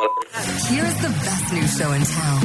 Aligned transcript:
Here's 0.00 0.94
the 1.02 1.08
best 1.08 1.52
new 1.52 1.66
show 1.68 1.92
in 1.92 2.02
town. 2.04 2.40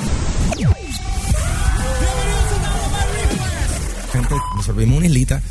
Gente, 4.11 4.35
nos 4.55 4.65
servimos 4.65 4.97
una 4.97 5.05
islita 5.07 5.41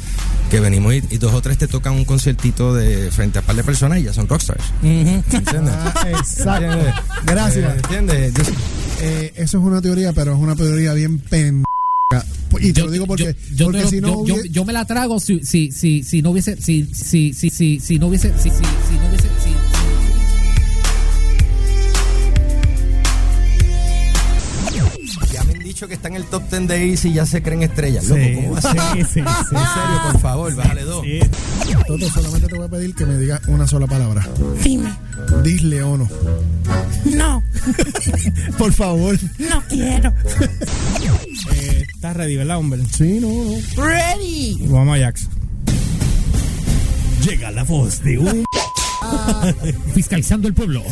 que 0.51 0.61
venimos 0.61 0.93
y, 0.95 1.03
y 1.11 1.19
dos 1.19 1.33
o 1.33 1.41
tres 1.41 1.57
te 1.59 1.67
tocan 1.67 1.95
un 1.95 2.05
conciertito 2.05 2.75
de 2.75 3.11
frente 3.11 3.39
a 3.39 3.41
un 3.41 3.47
par 3.47 3.57
de 3.57 3.65
personas 3.65 4.01
y 4.01 4.03
ya 4.05 4.13
son 4.13 4.29
rockstars. 4.29 4.63
¿Entiendes? 4.83 5.75
Ah, 5.75 6.05
exacto. 6.11 6.79
Gracias. 7.25 7.73
Eh, 7.75 7.77
¿Entiendes? 7.83 8.35
Yo- 8.35 8.43
Eh, 9.01 9.33
eso 9.37 9.59
es 9.59 9.65
una 9.65 9.83
teoría, 9.83 10.13
pero 10.13 10.33
es 10.35 10.39
una 10.39 10.55
teoría 10.55 10.93
bien 10.95 11.19
pendeja. 11.19 11.65
Y 12.61 12.73
te 12.73 12.83
lo 12.83 12.91
digo 12.91 13.07
porque, 13.07 13.35
yo, 13.55 13.67
porque 13.67 13.87
si 13.89 14.01
no 14.01 14.25
yo, 14.27 14.37
yo- 14.45 14.65
me 14.65 14.73
la 14.73 14.85
trago 14.85 15.19
si, 15.21 15.41
si, 15.45 15.73
si, 15.73 16.03
si 16.05 16.23
no 16.23 16.31
hubiese, 16.31 16.57
si, 16.61 16.85
si, 16.95 17.33
si, 17.35 17.51
si, 17.51 17.81
si 17.81 17.99
no 17.99 18.07
hubiese, 18.07 18.33
si, 18.39 18.51
si, 18.51 18.57
si 18.57 18.95
no 19.01 19.09
hubiese, 19.09 19.29
si, 19.43 19.54
Que 25.89 25.95
está 25.95 26.09
en 26.09 26.17
el 26.17 26.25
top 26.25 26.43
10 26.51 26.67
de 26.69 26.91
Easy 26.91 27.09
y 27.11 27.13
ya 27.15 27.27
se 27.27 27.43
creen 27.43 27.63
estrellas. 27.63 28.05
Loco, 28.07 28.21
Sí, 28.23 28.35
¿cómo 28.35 28.53
va 28.53 28.59
a 28.59 28.63
ser? 28.63 28.73
sí, 28.73 29.03
sí, 29.03 29.05
sí. 29.15 29.21
En 29.21 29.25
serio, 29.25 30.01
por 30.13 30.21
favor, 30.21 30.55
bájale 30.55 30.83
dos. 30.85 31.03
Sí. 31.05 31.21
Toto, 31.87 32.11
solamente 32.11 32.49
te 32.49 32.57
voy 32.57 32.67
a 32.67 32.69
pedir 32.71 32.95
que 32.95 33.05
me 33.07 33.19
digas 33.19 33.41
una 33.49 33.67
sola 33.67 33.87
palabra. 33.87 34.27
Dime. 34.63 34.93
Disle 35.43 35.83
o 35.83 35.97
no. 35.99 36.09
No, 37.05 37.43
Por 38.59 38.73
favor. 38.73 39.19
no 39.39 39.63
quiero. 39.69 40.13
Eh, 41.53 41.87
¿Estás 41.95 42.17
ready, 42.17 42.37
verdad, 42.37 42.57
hombre? 42.59 42.81
Sí, 42.97 43.19
no, 43.21 43.29
no. 43.29 43.85
Ready. 43.85 44.59
Vamos 44.69 44.97
a 44.97 45.01
Jax. 45.01 45.29
Llega 47.27 47.51
la 47.51 47.65
voz 47.65 48.03
de 48.03 48.19
un... 48.19 48.45
fiscalizando 49.95 50.49
el 50.49 50.55
pueblo. 50.55 50.83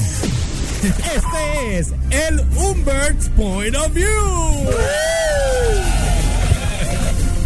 Este 0.82 1.78
es 1.78 1.94
el 2.10 2.40
Humbert's 2.56 3.28
Point 3.36 3.76
of 3.76 3.92
View. 3.92 4.08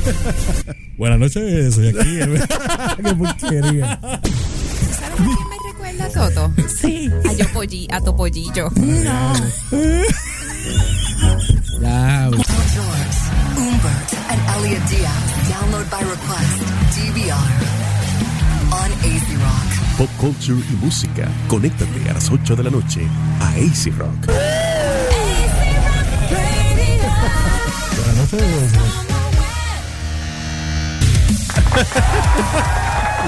Buenas 0.97 1.19
noches, 1.19 1.75
soy 1.75 1.89
aquí. 1.89 2.19
Qué 2.97 3.15
porquería. 3.15 4.01
¿Sabes 4.01 5.13
a 5.13 5.17
quién 5.17 5.49
me 5.51 5.57
recuerda 5.71 6.09
Toto? 6.09 6.51
Sí. 6.81 7.11
A 7.29 7.33
yo 7.35 7.47
polli, 7.53 7.87
a 7.93 8.01
tu 8.01 8.17
pollillo. 8.17 8.71
No. 8.75 9.35
George, 12.73 13.19
Umbert, 13.59 14.15
and 14.31 14.41
Elliot 14.57 14.85
Diaz. 14.89 15.25
Download 15.51 15.91
by 15.91 16.01
request. 16.01 16.63
DVR. 16.97 17.49
On 18.73 18.91
AC 19.05 19.29
Rock. 19.37 19.86
Pop 19.99 20.09
culture 20.21 20.59
y 20.71 20.77
música. 20.85 21.27
Conéctate 21.49 22.11
a 22.11 22.15
las 22.15 22.31
8 22.31 22.55
de 22.57 22.63
la 22.65 22.71
noche 22.71 23.01
a 23.41 23.49
AC 23.51 23.93
Rock. 23.97 24.27
Buenas 27.97 28.33
noches. 28.33 28.73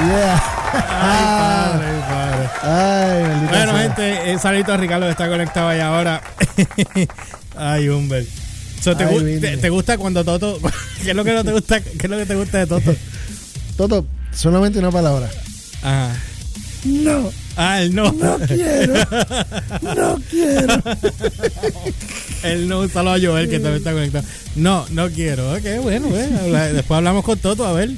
Yeah. 0.07 0.43
Ay, 2.63 3.23
maldita 3.23 3.51
Bueno, 3.51 3.73
sea. 3.73 3.83
gente, 3.83 4.33
eh, 4.33 4.39
saludito 4.39 4.73
a 4.73 4.77
Ricardo 4.77 5.07
que 5.07 5.11
está 5.13 5.29
conectado 5.29 5.69
ahí 5.69 5.81
ahora. 5.81 6.23
Ay, 7.57 7.89
Humbert. 7.89 8.29
So, 8.83 8.97
¿te, 8.97 9.05
Ay, 9.05 9.15
gu- 9.15 9.25
Billy. 9.25 9.41
te- 9.41 9.57
te 9.57 9.69
gusta 9.71 9.99
cuando 9.99 10.25
Toto... 10.25 10.59
¿Qué 11.03 11.11
es 11.11 11.17
lo 11.17 11.25
que 11.25 11.33
no 11.35 11.43
te 11.45 11.53
gusta? 11.53 11.81
¿Qué 11.81 11.91
es 12.03 12.11
lo 12.11 12.17
que 12.17 12.27
te 12.27 12.35
gusta 12.37 12.59
de 12.59 12.67
Toto? 12.67 12.95
Toto, 13.77 14.07
solamente 14.33 14.79
una 14.79 14.91
palabra. 14.93 15.29
Ajá. 15.83 16.11
No, 16.85 17.31
Ah, 17.57 17.83
el 17.83 17.93
no. 17.95 18.13
no 18.13 18.39
quiero. 18.47 18.95
No 19.83 20.21
quiero. 20.31 20.83
El 22.45 22.69
no, 22.69 22.81
un 22.81 22.89
saludo 22.91 23.15
a 23.15 23.21
Joel 23.21 23.49
que 23.49 23.59
también 23.59 23.77
está 23.79 23.93
conectado. 23.93 24.25
No, 24.55 24.87
no 24.91 25.11
quiero. 25.11 25.53
Ok, 25.55 25.65
bueno, 25.83 26.07
bueno. 26.09 26.39
Después 26.73 26.97
hablamos 26.99 27.25
con 27.25 27.37
Toto, 27.39 27.67
a 27.67 27.73
ver. 27.73 27.91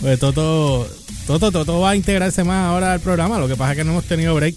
Pues 0.00 0.18
Toto, 0.20 0.88
Toto, 1.26 1.50
Toto 1.50 1.80
va 1.80 1.90
a 1.90 1.96
integrarse 1.96 2.44
más 2.44 2.66
ahora 2.68 2.92
al 2.92 3.00
programa. 3.00 3.38
Lo 3.40 3.48
que 3.48 3.56
pasa 3.56 3.72
es 3.72 3.78
que 3.78 3.84
no 3.84 3.90
hemos 3.90 4.04
tenido 4.04 4.34
break. 4.36 4.54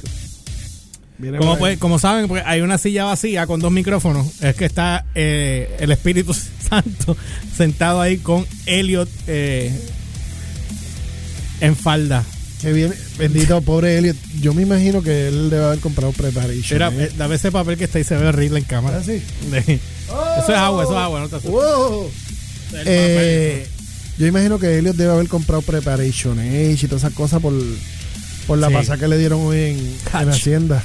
Como, 1.40 1.58
pues, 1.58 1.78
como 1.80 1.98
saben, 1.98 2.28
pues 2.28 2.44
hay 2.46 2.62
una 2.62 2.78
silla 2.78 3.06
vacía 3.06 3.48
con 3.48 3.60
dos 3.62 3.72
micrófonos. 3.72 4.28
Es 4.44 4.54
que 4.56 4.66
está 4.66 5.06
eh, 5.16 5.76
el 5.80 5.92
Espíritu 5.92 6.36
Santo 6.70 7.18
sentado 7.58 8.02
ahí 8.02 8.18
con 8.18 8.46
Elliot 8.68 9.10
eh, 9.28 9.72
en 11.62 11.76
falda. 11.76 12.24
Que 12.62 12.72
viene, 12.74 12.96
bendito, 13.18 13.62
pobre 13.62 13.98
Elliot. 13.98 14.16
Yo 14.42 14.54
me 14.54 14.62
imagino 14.64 15.02
que 15.04 15.28
él 15.28 15.50
debe 15.50 15.66
haber 15.66 15.80
comprado 15.80 16.12
preparation. 16.14 16.64
Mira, 16.72 16.92
¿eh? 17.06 17.12
dame 17.18 17.36
ese 17.36 17.52
papel 17.52 17.78
que 17.78 17.84
está 17.84 17.98
ahí, 17.98 18.04
se 18.04 18.16
ve 18.16 18.28
horrible 18.28 18.60
en 18.60 18.66
cámara. 18.66 18.98
Ah, 19.00 19.04
sí. 19.04 19.22
De- 19.52 19.60
Eso 19.60 20.52
es 20.52 20.58
agua, 20.58 20.84
eso 20.84 20.94
es 20.94 20.98
agua, 21.00 21.20
no 21.20 21.30
te 21.30 21.36
asustes. 21.36 21.52
Wow. 21.52 22.12
Eh, 22.86 23.68
yo 24.18 24.26
imagino 24.28 24.58
que 24.58 24.78
Elliot 24.80 24.96
debe 24.96 25.12
haber 25.12 25.28
comprado 25.28 25.62
Preparation 25.62 26.40
Age 26.40 26.80
y 26.82 26.88
todas 26.88 27.04
esas 27.04 27.14
cosas 27.14 27.42
por, 27.42 27.54
por 28.48 28.58
la 28.58 28.70
Sí. 28.70 28.74
pasada 28.74 28.98
que 28.98 29.08
le 29.08 29.18
dieron 29.18 29.42
hoy 29.42 29.58
en, 29.60 29.98
en 30.22 30.30
Hacienda. 30.30 30.84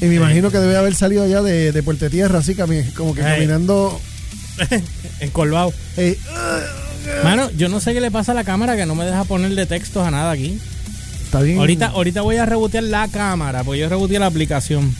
Y 0.00 0.04
me 0.04 0.16
imagino 0.16 0.50
que 0.50 0.58
debe 0.58 0.76
haber 0.76 0.94
salido 0.94 1.24
allá 1.24 1.42
de, 1.42 1.72
de 1.72 1.82
Puerto 1.82 2.08
Tierra, 2.10 2.38
así 2.38 2.54
como 2.94 3.14
que 3.14 3.22
caminando. 3.22 4.00
Encolvado. 5.20 5.72
Mano, 7.24 7.50
yo 7.56 7.68
no 7.68 7.80
sé 7.80 7.94
qué 7.94 8.00
le 8.00 8.10
pasa 8.10 8.32
a 8.32 8.34
la 8.34 8.44
cámara 8.44 8.76
que 8.76 8.86
no 8.86 8.94
me 8.94 9.04
deja 9.04 9.24
ponerle 9.24 9.66
textos 9.66 10.06
a 10.06 10.10
nada 10.10 10.30
aquí. 10.30 10.58
Está 11.28 11.42
bien. 11.42 11.58
Ahorita, 11.58 11.86
ahorita 11.88 12.22
voy 12.22 12.36
a 12.36 12.46
rebotear 12.46 12.84
la 12.84 13.06
cámara, 13.08 13.62
porque 13.64 13.80
yo 13.80 13.88
reboteé 13.88 14.18
la 14.18 14.26
aplicación. 14.26 14.94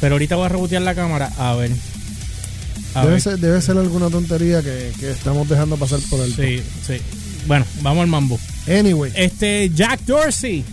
Pero 0.00 0.14
ahorita 0.16 0.36
voy 0.36 0.46
a 0.46 0.48
rebotear 0.48 0.82
la 0.82 0.94
cámara. 0.94 1.30
A 1.38 1.54
ver. 1.54 1.70
A 2.94 3.00
debe, 3.00 3.12
ver. 3.12 3.20
ser, 3.22 3.38
debe 3.38 3.60
ser 3.62 3.76
alguna 3.78 4.10
tontería 4.10 4.62
que, 4.62 4.92
que 5.00 5.10
estamos 5.10 5.48
dejando 5.48 5.76
pasar 5.76 6.00
por 6.10 6.20
el. 6.20 6.34
Sí, 6.34 6.62
sí. 6.86 6.94
Bueno, 7.46 7.64
vamos 7.82 8.02
al 8.02 8.08
mambo. 8.08 8.38
Anyway, 8.68 9.12
Este, 9.14 9.70
Jack 9.74 10.00
Dorsey. 10.06 10.64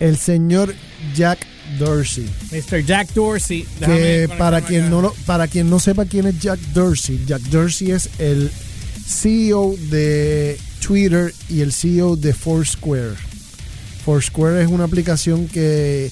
el 0.00 0.16
señor 0.16 0.74
Jack 1.14 1.38
Dorsey. 1.78 2.26
Mr. 2.52 2.84
Jack 2.84 3.12
Dorsey. 3.14 3.66
Que 3.80 4.28
para 4.38 4.60
quien 4.62 4.90
no 4.90 5.00
lo- 5.02 5.14
para 5.26 5.46
quien 5.48 5.68
no 5.70 5.78
sepa 5.80 6.04
quién 6.06 6.26
es 6.26 6.38
Jack 6.40 6.58
Dorsey, 6.74 7.22
Jack 7.26 7.42
Dorsey 7.42 7.90
es 7.92 8.08
el 8.18 8.50
CEO 9.06 9.74
de 9.90 10.58
Twitter 10.84 11.32
y 11.48 11.60
el 11.60 11.72
CEO 11.72 12.16
de 12.16 12.32
Foursquare. 12.34 13.14
Foursquare 14.12 14.62
es 14.62 14.70
una 14.70 14.84
aplicación 14.84 15.48
que, 15.48 16.10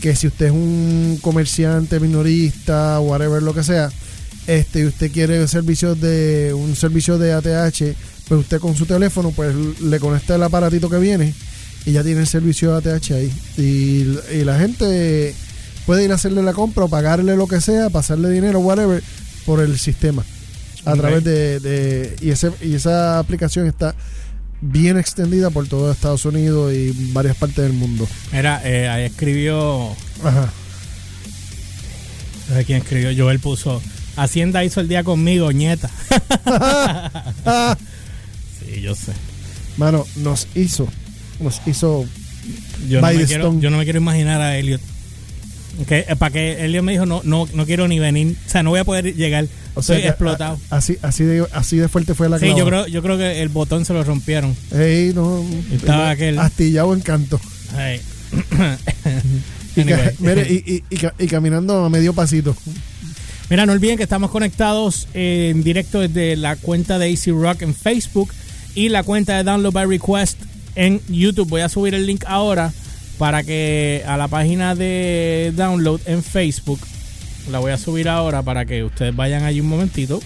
que 0.00 0.16
si 0.16 0.28
usted 0.28 0.46
es 0.46 0.52
un 0.52 1.18
comerciante 1.20 2.00
minorista, 2.00 2.98
whatever 3.00 3.42
lo 3.42 3.52
que 3.52 3.62
sea, 3.62 3.90
este 4.46 4.80
y 4.80 4.84
usted 4.86 5.12
quiere 5.12 5.46
servicios 5.46 6.00
de 6.00 6.54
un 6.56 6.74
servicio 6.74 7.18
de 7.18 7.34
ATH, 7.34 7.94
pues 8.28 8.40
usted 8.40 8.60
con 8.60 8.74
su 8.74 8.86
teléfono 8.86 9.30
pues 9.30 9.54
le 9.82 10.00
conecta 10.00 10.36
el 10.36 10.42
aparatito 10.42 10.88
que 10.88 10.96
viene 10.96 11.34
y 11.84 11.92
ya 11.92 12.02
tiene 12.02 12.20
el 12.22 12.26
servicio 12.26 12.80
de 12.80 12.92
ATH 12.94 13.10
ahí. 13.10 13.30
Y, 13.58 14.06
y 14.38 14.44
la 14.44 14.58
gente 14.58 15.34
puede 15.84 16.02
ir 16.02 16.12
a 16.12 16.14
hacerle 16.14 16.42
la 16.42 16.54
compra 16.54 16.84
o 16.84 16.88
pagarle 16.88 17.36
lo 17.36 17.46
que 17.46 17.60
sea, 17.60 17.90
pasarle 17.90 18.30
dinero, 18.30 18.60
whatever, 18.60 19.02
por 19.44 19.60
el 19.60 19.78
sistema. 19.78 20.24
A 20.86 20.94
través 20.96 21.24
de, 21.24 21.60
de- 21.60 22.16
y, 22.22 22.30
ese, 22.30 22.50
y 22.62 22.72
esa 22.74 23.18
aplicación 23.18 23.66
está 23.66 23.94
bien 24.60 24.98
extendida 24.98 25.50
por 25.50 25.66
todo 25.66 25.92
Estados 25.92 26.24
Unidos 26.24 26.72
y 26.72 26.92
varias 27.12 27.36
partes 27.36 27.56
del 27.56 27.72
mundo. 27.72 28.06
Mira, 28.32 28.60
eh, 28.64 28.88
ahí 28.88 29.04
escribió. 29.04 29.90
Ajá. 30.22 30.52
No 32.48 32.56
sé 32.56 32.64
quién 32.64 32.78
escribió. 32.78 33.10
Joel 33.16 33.40
puso. 33.40 33.80
Hacienda 34.16 34.64
hizo 34.64 34.80
el 34.80 34.88
día 34.88 35.04
conmigo, 35.04 35.50
ñeta. 35.52 35.90
Sí, 38.64 38.80
yo 38.80 38.94
sé. 38.94 39.12
mano, 39.76 40.06
nos 40.16 40.48
hizo, 40.54 40.88
nos 41.38 41.60
hizo 41.66 42.06
Yo 42.88 43.02
no, 43.02 43.06
me 43.08 43.26
quiero, 43.26 43.60
yo 43.60 43.68
no 43.68 43.76
me 43.76 43.84
quiero 43.84 43.98
imaginar 43.98 44.40
a 44.40 44.56
Elliot. 44.56 44.80
Que, 45.86 46.06
eh, 46.08 46.16
para 46.16 46.32
que 46.32 46.64
Elliot 46.64 46.82
me 46.82 46.92
dijo, 46.92 47.04
no, 47.04 47.20
no, 47.24 47.46
no 47.52 47.66
quiero 47.66 47.88
ni 47.88 47.98
venir. 47.98 48.36
O 48.46 48.48
sea, 48.48 48.62
no 48.62 48.70
voy 48.70 48.80
a 48.80 48.84
poder 48.84 49.14
llegar. 49.14 49.46
O 49.74 49.82
sea, 49.82 49.96
Estoy 49.96 50.08
explotado. 50.10 50.58
a- 50.70 50.76
así, 50.76 50.96
así 51.02 51.24
de, 51.24 51.46
así 51.52 51.76
de 51.76 51.88
fuerte 51.88 52.14
fue 52.14 52.28
la 52.28 52.38
Sí, 52.38 52.46
clava. 52.46 52.58
yo 52.58 52.66
creo, 52.66 52.86
yo 52.86 53.02
creo 53.02 53.18
que 53.18 53.42
el 53.42 53.48
botón 53.48 53.84
se 53.84 53.92
lo 53.92 54.02
rompieron. 54.04 54.56
Ey, 54.72 55.12
no, 55.14 55.44
Estaba 55.72 56.10
aquel- 56.14 56.38
astillado 56.38 56.94
en 56.94 57.00
canto. 57.00 57.40
Ay. 57.76 58.00
Y, 59.76 59.80
Anyway. 59.80 60.10
mire, 60.20 60.42
y, 60.52 60.72
y- 60.74 60.84
y 60.88 60.96
ca- 60.98 61.14
y 61.18 61.26
caminando 61.26 61.84
a 61.84 61.90
medio 61.90 62.12
pasito. 62.12 62.56
Mira, 63.50 63.66
no 63.66 63.72
olviden 63.72 63.96
que 63.96 64.04
estamos 64.04 64.30
conectados 64.30 65.08
en 65.14 65.64
directo 65.64 65.98
desde 66.00 66.36
la 66.36 66.54
cuenta 66.54 66.98
de 66.98 67.12
AC 67.12 67.32
Rock 67.32 67.62
en 67.62 67.74
Facebook 67.74 68.30
y 68.76 68.88
la 68.88 69.02
cuenta 69.02 69.36
de 69.36 69.42
Download 69.42 69.72
by 69.72 69.86
Request 69.86 70.38
en 70.76 71.00
YouTube. 71.08 71.48
Voy 71.48 71.60
a 71.62 71.68
subir 71.68 71.92
el 71.94 72.06
link 72.06 72.22
ahora 72.26 72.72
para 73.18 73.42
que 73.42 74.04
a 74.06 74.16
la 74.16 74.28
página 74.28 74.76
de 74.76 75.52
Download 75.56 76.00
en 76.06 76.22
Facebook 76.22 76.78
la 77.50 77.58
voy 77.58 77.72
a 77.72 77.76
subir 77.78 78.08
ahora 78.08 78.42
para 78.42 78.64
que 78.64 78.84
ustedes 78.84 79.14
vayan 79.14 79.44
allí 79.44 79.60
un 79.60 79.68
momentito 79.68 80.20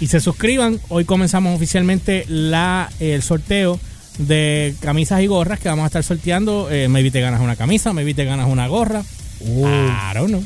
y 0.00 0.06
se 0.06 0.20
suscriban. 0.20 0.80
Hoy 0.88 1.04
comenzamos 1.04 1.54
oficialmente 1.56 2.24
la, 2.28 2.90
el 3.00 3.22
sorteo 3.22 3.78
de 4.18 4.74
camisas 4.80 5.22
y 5.22 5.26
gorras 5.26 5.60
que 5.60 5.68
vamos 5.68 5.84
a 5.84 5.86
estar 5.86 6.02
sorteando. 6.04 6.68
Eh, 6.70 6.88
maybe 6.88 7.10
te 7.10 7.20
ganas 7.20 7.40
una 7.40 7.56
camisa, 7.56 7.92
maybe 7.92 8.14
te 8.14 8.24
ganas 8.24 8.48
una 8.48 8.66
gorra. 8.66 9.02
I 9.40 10.14
don't 10.14 10.28
know. 10.28 10.44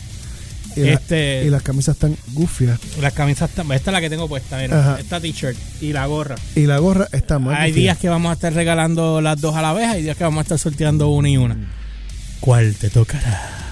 Y, 0.77 0.81
la- 0.81 0.93
Este- 0.95 1.45
y 1.47 1.51
las 1.51 1.63
camisas 1.63 1.95
están 1.95 2.17
gufias. 2.33 2.81
Las 3.01 3.13
camisas, 3.13 3.49
están- 3.51 3.71
esta 3.71 3.91
es 3.91 3.93
la 3.93 4.01
que 4.01 4.11
tengo 4.11 4.27
puesta, 4.29 4.59
mira, 4.59 4.81
Ajá. 4.81 5.01
esta 5.01 5.21
t-shirt 5.21 5.57
y 5.81 5.93
la 5.93 6.05
gorra. 6.07 6.35
Y 6.57 6.67
la 6.67 6.79
gorra 6.79 7.07
está 7.13 7.39
más 7.39 7.59
Hay 7.61 7.71
gufia. 7.71 7.83
días 7.83 7.99
que 7.99 8.09
vamos 8.09 8.31
a 8.31 8.33
estar 8.35 8.53
regalando 8.53 9.21
las 9.21 9.41
dos 9.41 9.55
a 9.55 9.63
la 9.63 9.73
vez, 9.73 9.87
hay 9.89 10.03
días 10.03 10.17
que 10.17 10.25
vamos 10.25 10.39
a 10.41 10.43
estar 10.43 10.59
sorteando 10.59 11.11
una 11.11 11.29
y 11.29 11.37
una. 11.37 11.57
¿Cuál 12.41 12.75
te 12.75 12.91
tocará? 12.91 13.64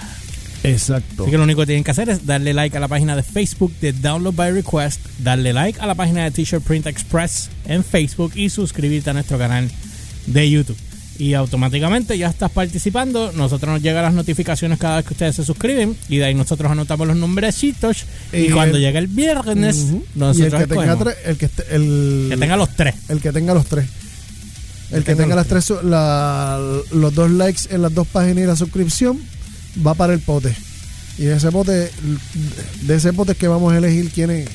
Exacto. 0.64 1.22
Así 1.24 1.30
que 1.30 1.36
lo 1.38 1.44
único 1.44 1.60
que 1.62 1.66
tienen 1.66 1.84
que 1.84 1.90
hacer 1.90 2.08
es 2.08 2.24
darle 2.26 2.54
like 2.54 2.76
a 2.76 2.80
la 2.80 2.88
página 2.88 3.16
de 3.16 3.22
Facebook 3.22 3.72
de 3.80 3.92
Download 3.92 4.34
by 4.34 4.52
Request, 4.52 5.00
darle 5.18 5.52
like 5.52 5.80
a 5.80 5.86
la 5.86 5.94
página 5.94 6.24
de 6.24 6.30
T-Shirt 6.30 6.62
Print 6.62 6.86
Express 6.86 7.50
en 7.66 7.82
Facebook 7.84 8.32
y 8.36 8.48
suscribirte 8.50 9.10
a 9.10 9.12
nuestro 9.12 9.38
canal 9.38 9.70
de 10.26 10.50
YouTube. 10.50 10.76
Y 11.18 11.34
automáticamente 11.34 12.16
ya 12.16 12.28
estás 12.28 12.50
participando. 12.50 13.32
Nosotros 13.32 13.70
nos 13.74 13.82
llegan 13.82 14.02
las 14.02 14.14
notificaciones 14.14 14.78
cada 14.78 14.96
vez 14.96 15.06
que 15.06 15.12
ustedes 15.14 15.36
se 15.36 15.44
suscriben. 15.44 15.96
Y 16.08 16.16
de 16.16 16.24
ahí 16.24 16.34
nosotros 16.34 16.70
anotamos 16.72 17.06
los 17.06 17.16
nombrecitos. 17.16 18.04
Y, 18.32 18.38
Y 18.46 18.50
cuando 18.50 18.76
el- 18.78 18.82
llegue 18.82 18.98
el 18.98 19.06
viernes, 19.08 19.76
Ujú. 19.76 19.96
y 19.96 19.98
el 20.14 20.18
nosotros 20.20 20.60
que 20.62 20.66
tenga 20.68 20.84
escogemos. 20.84 20.98
tres, 21.04 21.16
el 21.26 21.36
que, 21.36 21.46
esté- 21.46 21.64
el, 21.74 22.26
que 22.30 22.36
tenga 22.38 22.56
los 22.56 22.70
tres. 22.74 22.94
el 23.08 23.20
que 23.20 23.32
tenga 23.32 23.54
los 23.54 23.66
tres. 23.66 23.86
El 24.90 25.04
que 25.04 25.14
tenga 25.14 25.34
las 25.36 25.46
tres, 25.46 25.70
la- 25.84 26.58
los 26.92 27.14
dos 27.14 27.30
likes 27.30 27.62
en 27.70 27.82
las 27.82 27.94
dos 27.94 28.06
páginas 28.08 28.44
y 28.44 28.46
la 28.46 28.56
suscripción 28.56 29.18
va 29.84 29.94
para 29.94 30.12
el 30.12 30.20
pote. 30.20 30.54
Y 31.18 31.24
de 31.24 31.36
ese 31.36 31.50
pote, 31.52 31.90
de 32.82 32.94
ese 32.94 33.12
pote 33.12 33.32
es 33.32 33.38
que 33.38 33.48
vamos 33.48 33.72
a 33.72 33.78
elegir 33.78 34.10
quién 34.10 34.30
es, 34.30 34.48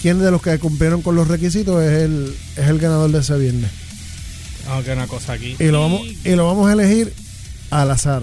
quién 0.00 0.18
de 0.20 0.30
los 0.30 0.40
que 0.40 0.58
cumplieron 0.58 1.02
con 1.02 1.16
los 1.16 1.26
requisitos 1.28 1.82
es 1.82 2.02
el, 2.02 2.36
es 2.56 2.68
el 2.68 2.78
ganador 2.78 3.10
de 3.10 3.18
ese 3.18 3.36
viernes. 3.38 3.70
Aunque 4.68 4.92
una 4.92 5.06
cosa 5.06 5.34
aquí. 5.34 5.56
Y 5.58 5.64
lo 5.66 5.80
vamos, 5.82 6.06
y 6.24 6.30
lo 6.30 6.46
vamos 6.46 6.68
a 6.68 6.72
elegir 6.72 7.12
al 7.70 7.90
azar. 7.90 8.22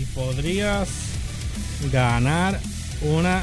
y 0.00 0.04
podrías 0.14 0.88
ganar 1.92 2.60
una 3.02 3.42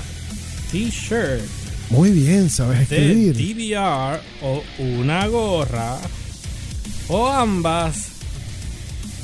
t-shirt. 0.71 1.41
Muy 1.89 2.11
bien, 2.11 2.49
sabes 2.49 2.87
de 2.89 3.31
escribir. 3.31 3.73
DVR 3.75 4.21
o 4.41 4.63
una 4.79 5.27
gorra 5.27 5.97
o 7.09 7.27
ambas. 7.27 8.10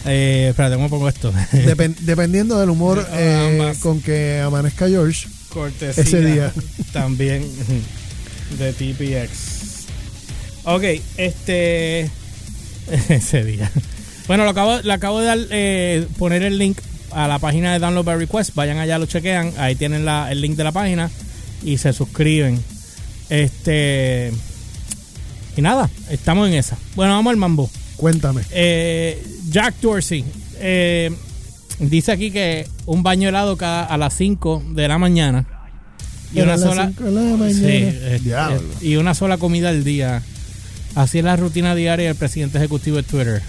Eh, 0.08 0.48
espérate, 0.50 0.76
¿cómo 0.76 0.90
pongo 0.90 1.10
esto? 1.10 1.32
Depen- 1.52 1.96
dependiendo 2.00 2.60
del 2.60 2.70
humor 2.70 3.06
Ah, 3.12 3.16
eh, 3.18 3.74
con 3.82 4.02
que 4.02 4.40
amanezca 4.40 4.88
George. 4.88 5.28
Cortesía 5.50 6.04
Ese 6.04 6.22
día. 6.22 6.54
también 6.94 7.44
de 8.58 8.74
TPX. 8.74 9.86
Ok, 10.64 10.84
este. 11.18 12.10
Ese 13.10 13.44
día. 13.44 13.70
Bueno, 14.28 14.44
lo 14.44 14.50
acabo, 14.50 14.80
le 14.82 14.94
acabo 14.94 15.20
de 15.20 15.26
dar, 15.26 15.40
eh, 15.52 16.06
poner 16.18 16.44
el 16.44 16.58
link 16.58 16.78
a 17.12 17.28
la 17.28 17.40
página 17.40 17.72
de 17.74 17.80
Download 17.80 18.04
by 18.06 18.18
Request. 18.18 18.54
Vayan 18.56 18.78
allá, 18.78 18.98
lo 19.00 19.06
chequean. 19.06 19.54
Ahí 19.58 19.76
tienen 19.76 20.06
la- 20.06 20.32
el 20.32 20.42
link 20.42 20.56
de 20.58 20.64
la 20.64 20.72
página 20.72 21.10
y 21.64 21.78
se 21.78 21.94
suscriben. 21.94 22.62
Este. 23.30 24.32
Y 25.56 25.62
nada, 25.62 25.90
estamos 26.10 26.48
en 26.48 26.54
esa. 26.56 26.78
Bueno, 26.96 27.14
vamos 27.14 27.32
al 27.32 27.38
mambo. 27.38 27.70
Cuéntame. 27.96 28.42
Eh, 28.52 29.22
Jack 29.58 29.82
Dorsey 29.82 30.24
eh, 30.60 31.12
dice 31.80 32.12
aquí 32.12 32.30
que 32.30 32.68
un 32.86 33.02
baño 33.02 33.28
helado 33.30 33.58
cada, 33.58 33.86
a 33.86 33.98
las 33.98 34.16
5 34.16 34.64
de 34.70 34.88
la 34.88 35.00
mañana 35.00 35.48
y 36.32 36.42
una 36.42 36.60
sola 36.60 36.88
cinco 36.88 37.06
de 37.06 37.12
la 37.12 37.22
mañana. 37.38 37.54
Sí, 37.54 37.66
eh, 37.66 38.20
eh, 38.24 38.60
y 38.82 38.96
una 38.98 39.16
sola 39.16 39.38
comida 39.40 39.70
al 39.70 39.84
día. 39.84 40.22
Así 40.94 41.18
es 41.18 41.24
la 41.24 41.36
rutina 41.38 41.74
diaria 41.74 42.08
del 42.08 42.16
presidente 42.16 42.60
ejecutivo 42.60 42.98
de 42.98 43.04
Twitter. 43.04 43.42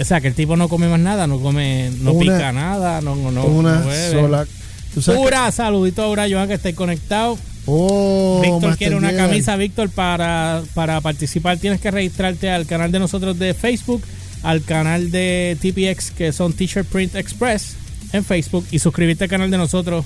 O 0.00 0.04
sea, 0.04 0.20
que 0.20 0.28
el 0.28 0.34
tipo 0.34 0.56
no 0.56 0.68
come 0.68 0.86
más 0.86 1.00
nada, 1.00 1.26
no 1.26 1.40
come, 1.40 1.90
no 2.00 2.12
Una- 2.12 2.20
pica 2.20 2.52
nada, 2.52 3.00
no, 3.00 3.16
no, 3.16 3.32
no 3.32 3.44
una 3.46 3.82
sola. 4.12 4.46
¿Tú 4.94 5.02
sabes 5.02 5.18
que- 5.18 5.24
Pura 5.24 5.50
saludito 5.50 6.02
ahora, 6.02 6.26
Joan, 6.30 6.46
que 6.46 6.54
esté 6.54 6.74
conectado. 6.74 7.36
Oh, 7.64 8.40
Víctor 8.40 8.76
quiere 8.76 8.94
una 8.94 9.12
camisa, 9.16 9.56
Víctor, 9.56 9.90
para, 9.90 10.62
para 10.74 11.00
participar 11.00 11.58
tienes 11.58 11.80
que 11.80 11.90
registrarte 11.90 12.50
al 12.50 12.66
canal 12.66 12.92
de 12.92 13.00
nosotros 13.00 13.36
de 13.38 13.54
Facebook, 13.54 14.02
al 14.46 14.62
canal 14.62 15.10
de 15.10 15.56
TPX 15.60 16.10
que 16.12 16.32
son 16.32 16.52
T-Shirt 16.52 16.86
Print 16.86 17.14
Express 17.16 17.74
en 18.12 18.24
Facebook 18.24 18.64
y 18.70 18.78
suscribirte 18.78 19.24
al 19.24 19.30
canal 19.30 19.50
de 19.50 19.58
nosotros 19.58 20.04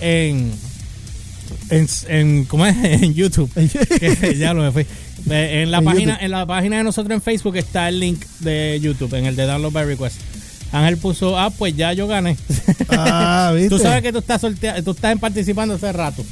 en 0.00 0.50
en, 1.70 1.88
en 2.08 2.44
¿cómo 2.46 2.66
es? 2.66 2.76
en 2.82 3.14
YouTube. 3.14 3.50
Que 4.00 4.36
ya 4.36 4.52
lo 4.54 4.62
me 4.62 4.72
fui. 4.72 4.82
Eh, 5.30 5.62
En 5.62 5.70
la 5.70 5.78
En 5.78 5.84
página 5.84 6.12
YouTube. 6.14 6.24
en 6.24 6.30
la 6.30 6.46
página 6.46 6.76
de 6.78 6.84
nosotros 6.84 7.14
en 7.14 7.22
Facebook 7.22 7.56
está 7.56 7.88
el 7.88 8.00
link 8.00 8.24
de 8.40 8.78
YouTube, 8.82 9.14
en 9.14 9.26
el 9.26 9.36
de 9.36 9.44
Download 9.46 9.72
by 9.72 9.84
Request. 9.84 10.16
Ángel 10.72 10.98
puso, 10.98 11.36
ah, 11.38 11.50
pues 11.50 11.76
ya 11.76 11.92
yo 11.92 12.06
gané. 12.06 12.36
Ah, 12.90 13.52
¿viste? 13.54 13.68
tú 13.70 13.78
sabes 13.78 14.02
que 14.02 14.12
tú 14.12 14.18
estás 14.18 14.40
sortea- 14.42 14.82
tú 14.82 14.92
estás 14.92 15.18
participando 15.18 15.74
hace 15.74 15.92
rato. 15.92 16.24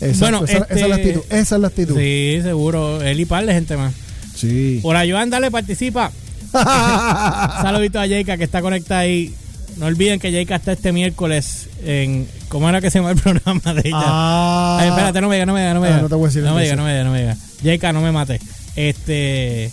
Exacto, 0.00 0.38
bueno, 0.40 0.44
esa, 0.44 0.58
esa 0.64 0.74
es 0.74 0.88
la 0.88 0.96
este- 0.96 1.08
actitud. 1.10 1.22
Esa 1.30 1.54
es 1.56 1.60
la 1.62 1.68
actitud. 1.68 1.96
Sí, 1.98 2.38
seguro. 2.42 3.00
Él 3.02 3.20
y 3.20 3.24
par 3.24 3.44
de 3.46 3.52
gente 3.54 3.76
más. 3.76 3.94
Sí. 4.36 4.78
Por 4.82 4.96
Joan, 4.96 5.30
dale, 5.30 5.50
participa. 5.50 6.12
Saludito 7.62 8.00
a 8.00 8.06
Jayka 8.08 8.36
que 8.36 8.44
está 8.44 8.60
conectada 8.60 9.00
ahí. 9.00 9.34
No 9.76 9.86
olviden 9.86 10.18
que 10.18 10.32
Jayka 10.32 10.56
está 10.56 10.72
este 10.72 10.92
miércoles 10.92 11.68
en. 11.84 12.26
¿Cómo 12.48 12.68
era 12.68 12.80
que 12.80 12.90
se 12.90 12.98
llama 12.98 13.10
el 13.12 13.18
programa 13.18 13.74
de 13.74 13.82
ella? 13.88 13.96
Ah. 14.00 14.78
Ay, 14.80 14.88
espérate, 14.88 15.20
no 15.20 15.28
me 15.28 15.36
diga, 15.36 15.46
no 15.46 15.52
me 15.52 15.60
diga, 15.60 15.74
no 15.74 15.80
me 15.80 15.86
Ah, 15.88 15.90
diga. 15.90 16.02
no 16.02 16.08
te 16.08 16.14
voy 16.14 16.24
a 16.24 16.28
decir 16.28 16.42
No 16.42 16.54
me 16.54 16.62
diga, 16.62 16.76
no 16.76 16.84
me 16.84 16.92
diga, 16.92 17.04
no 17.04 17.10
me 17.12 17.20
diga. 17.20 17.36
Jayka, 17.62 17.92
no 17.92 18.00
me 18.00 18.10
mate. 18.12 18.40
Este. 18.76 19.70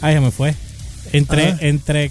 Ay, 0.00 0.14
se 0.14 0.20
me 0.20 0.30
fue. 0.30 0.54
Entre, 1.12 1.44
Ah. 1.52 1.56
entre, 1.60 2.10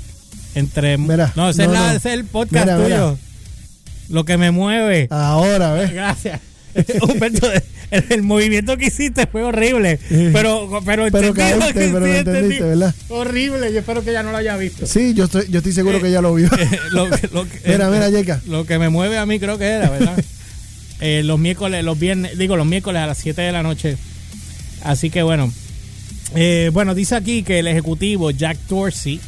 entre. 0.55 0.97
Mira, 0.97 1.31
no, 1.35 1.49
ese, 1.49 1.65
no, 1.65 1.73
es 1.73 1.79
la- 1.79 1.87
no. 1.87 1.87
ese 1.97 2.09
es 2.09 2.13
el 2.19 2.25
podcast 2.25 2.65
Mira, 2.65 2.77
mira. 2.77 2.95
tuyo. 2.97 3.17
Lo 4.09 4.25
que 4.25 4.37
me 4.37 4.51
mueve. 4.51 5.07
Ahora, 5.09 5.73
¿ves? 5.73 5.91
Gracias. 5.93 6.39
Humberto, 7.01 7.47
el, 7.93 8.03
el 8.09 8.23
movimiento 8.23 8.77
que 8.77 8.85
hiciste 8.87 9.25
fue 9.27 9.43
horrible. 9.43 9.99
Pero, 10.33 10.81
pero, 10.85 11.05
Pero 11.11 11.33
caíste, 11.33 11.73
que 11.73 11.89
pero 11.93 12.05
sí 12.05 12.11
entendiste, 12.11 12.63
¿verdad? 12.63 12.95
Horrible. 13.09 13.71
Yo 13.73 13.79
espero 13.79 14.03
que 14.03 14.09
ella 14.11 14.23
no 14.23 14.31
lo 14.31 14.37
haya 14.37 14.57
visto. 14.57 14.85
Sí, 14.85 15.13
yo 15.13 15.25
estoy, 15.25 15.45
yo 15.49 15.59
estoy 15.59 15.71
seguro 15.73 16.01
que 16.01 16.11
ya 16.11 16.21
lo 16.21 16.33
vio. 16.33 16.49
lo, 16.91 17.07
lo 17.31 17.47
que- 17.49 17.59
Mira, 17.67 17.89
mira, 17.89 18.09
Yeka. 18.09 18.41
Lo 18.47 18.65
que 18.65 18.77
me 18.79 18.89
mueve 18.89 19.17
a 19.17 19.25
mí 19.25 19.39
creo 19.39 19.57
que 19.57 19.65
era, 19.65 19.89
¿verdad? 19.89 20.23
Eh, 21.01 21.21
los 21.23 21.37
miércoles, 21.39 21.83
los 21.83 21.99
viernes, 21.99 22.37
digo, 22.37 22.55
los 22.55 22.65
miércoles 22.65 23.01
a 23.01 23.07
las 23.07 23.17
7 23.17 23.41
de 23.41 23.51
la 23.51 23.63
noche. 23.63 23.97
Así 24.83 25.09
que 25.09 25.23
bueno. 25.23 25.51
Eh, 26.35 26.71
bueno, 26.73 26.95
dice 26.95 27.15
aquí 27.15 27.43
que 27.43 27.59
el 27.59 27.67
ejecutivo 27.67 28.31
Jack 28.31 28.57
Dorsey, 28.67 29.19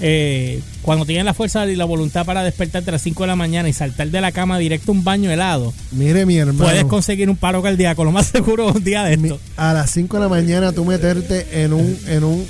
eh, 0.00 0.60
cuando 0.82 1.04
tiene 1.06 1.24
la 1.24 1.34
fuerza 1.34 1.66
y 1.66 1.76
la 1.76 1.84
voluntad 1.84 2.24
para 2.26 2.42
despertarte 2.42 2.90
a 2.90 2.92
las 2.92 3.02
5 3.02 3.22
de 3.22 3.26
la 3.28 3.36
mañana 3.36 3.68
y 3.68 3.72
saltar 3.72 4.08
de 4.08 4.20
la 4.20 4.32
cama 4.32 4.58
directo 4.58 4.90
a 4.90 4.94
un 4.94 5.04
baño 5.04 5.30
helado, 5.30 5.72
Mire, 5.92 6.26
mi 6.26 6.36
hermano. 6.36 6.64
puedes 6.64 6.84
conseguir 6.84 7.30
un 7.30 7.36
paro 7.36 7.62
cardíaco. 7.62 8.04
Lo 8.04 8.12
más 8.12 8.26
seguro 8.32 8.68
un 8.72 8.82
día 8.84 9.04
de 9.04 9.16
Mi- 9.16 9.28
esto. 9.28 9.40
a 9.56 9.72
las 9.72 9.90
5 9.90 10.16
de 10.16 10.22
la 10.22 10.28
mañana 10.28 10.72
tú 10.72 10.84
meterte 10.84 11.62
en 11.62 11.72
un, 11.72 11.98
en 12.06 12.24
un 12.24 12.46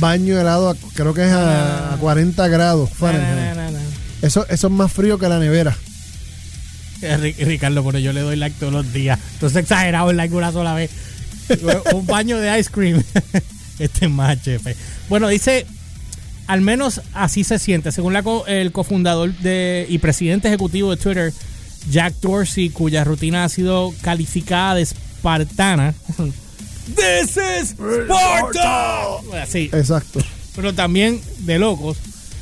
baño 0.00 0.40
helado, 0.40 0.76
creo 0.94 1.14
que 1.14 1.24
es 1.24 1.32
a, 1.32 1.94
a 1.94 1.96
40 1.96 2.46
grados 2.48 2.90
Fahrenheit. 2.90 3.34
Na, 3.36 3.54
na, 3.54 3.70
na. 3.70 3.78
Eso, 4.22 4.46
eso 4.48 4.66
es 4.66 4.72
más 4.72 4.92
frío 4.92 5.18
que 5.18 5.28
la 5.28 5.38
nevera. 5.38 5.76
Eh, 7.02 7.16
Ri- 7.20 7.44
Ricardo, 7.46 7.84
pero 7.84 7.98
yo 8.00 8.12
le 8.12 8.20
doy 8.20 8.36
like 8.36 8.56
todos 8.58 8.72
los 8.72 8.92
días. 8.92 9.18
Entonces 9.34 9.62
exagerado 9.62 10.10
el 10.10 10.16
like 10.16 10.34
una 10.34 10.50
sola 10.52 10.74
vez. 10.74 10.90
Un 11.94 12.06
baño 12.06 12.38
de 12.38 12.58
ice 12.58 12.70
cream. 12.70 13.02
Este 13.78 14.06
es 14.06 14.10
más 14.10 14.42
chefe. 14.42 14.74
Bueno, 15.08 15.28
dice, 15.28 15.64
al 16.48 16.60
menos 16.62 17.00
así 17.14 17.44
se 17.44 17.60
siente, 17.60 17.92
según 17.92 18.12
la 18.12 18.24
co- 18.24 18.44
el 18.48 18.72
cofundador 18.72 19.32
de, 19.38 19.86
y 19.88 19.98
presidente 19.98 20.48
ejecutivo 20.48 20.90
de 20.90 20.96
Twitter, 20.96 21.32
Jack 21.90 22.14
Dorsey, 22.20 22.70
cuya 22.70 23.04
rutina 23.04 23.44
ha 23.44 23.48
sido 23.48 23.94
calificada 24.02 24.74
de 24.74 24.82
espartana. 24.82 25.94
This 26.96 27.36
is 27.36 27.74
Sparta. 27.78 29.46
Sí, 29.46 29.70
Exacto. 29.72 30.20
pero 30.56 30.74
también 30.74 31.20
de 31.40 31.58
locos. 31.58 31.98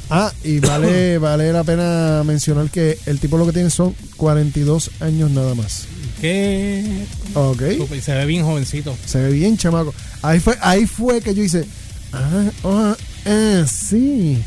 Ah, 0.09 0.33
y 0.45 0.61
vale, 0.61 1.19
vale 1.19 1.53
la 1.53 1.65
pena 1.65 2.23
mencionar 2.25 2.71
que 2.71 2.97
el 3.07 3.19
tipo 3.19 3.37
lo 3.39 3.47
que 3.47 3.53
tiene 3.53 3.71
son 3.71 3.95
42 4.17 4.91
años 5.01 5.31
nada 5.33 5.55
más. 5.57 5.87
Que 6.21 7.05
Ok. 7.35 7.63
se 8.01 8.15
ve 8.15 8.25
bien 8.25 8.45
jovencito. 8.45 8.97
Se 9.05 9.19
ve 9.21 9.31
bien 9.33 9.57
chamaco. 9.59 9.93
Ahí 10.23 10.39
fue, 10.41 10.57
ahí 10.61 10.87
fue 10.87 11.21
que 11.21 11.35
yo 11.35 11.43
hice. 11.43 11.67
Ah, 12.13 12.45
ah, 12.65 12.97
ah, 13.27 13.65
sí. 13.67 14.39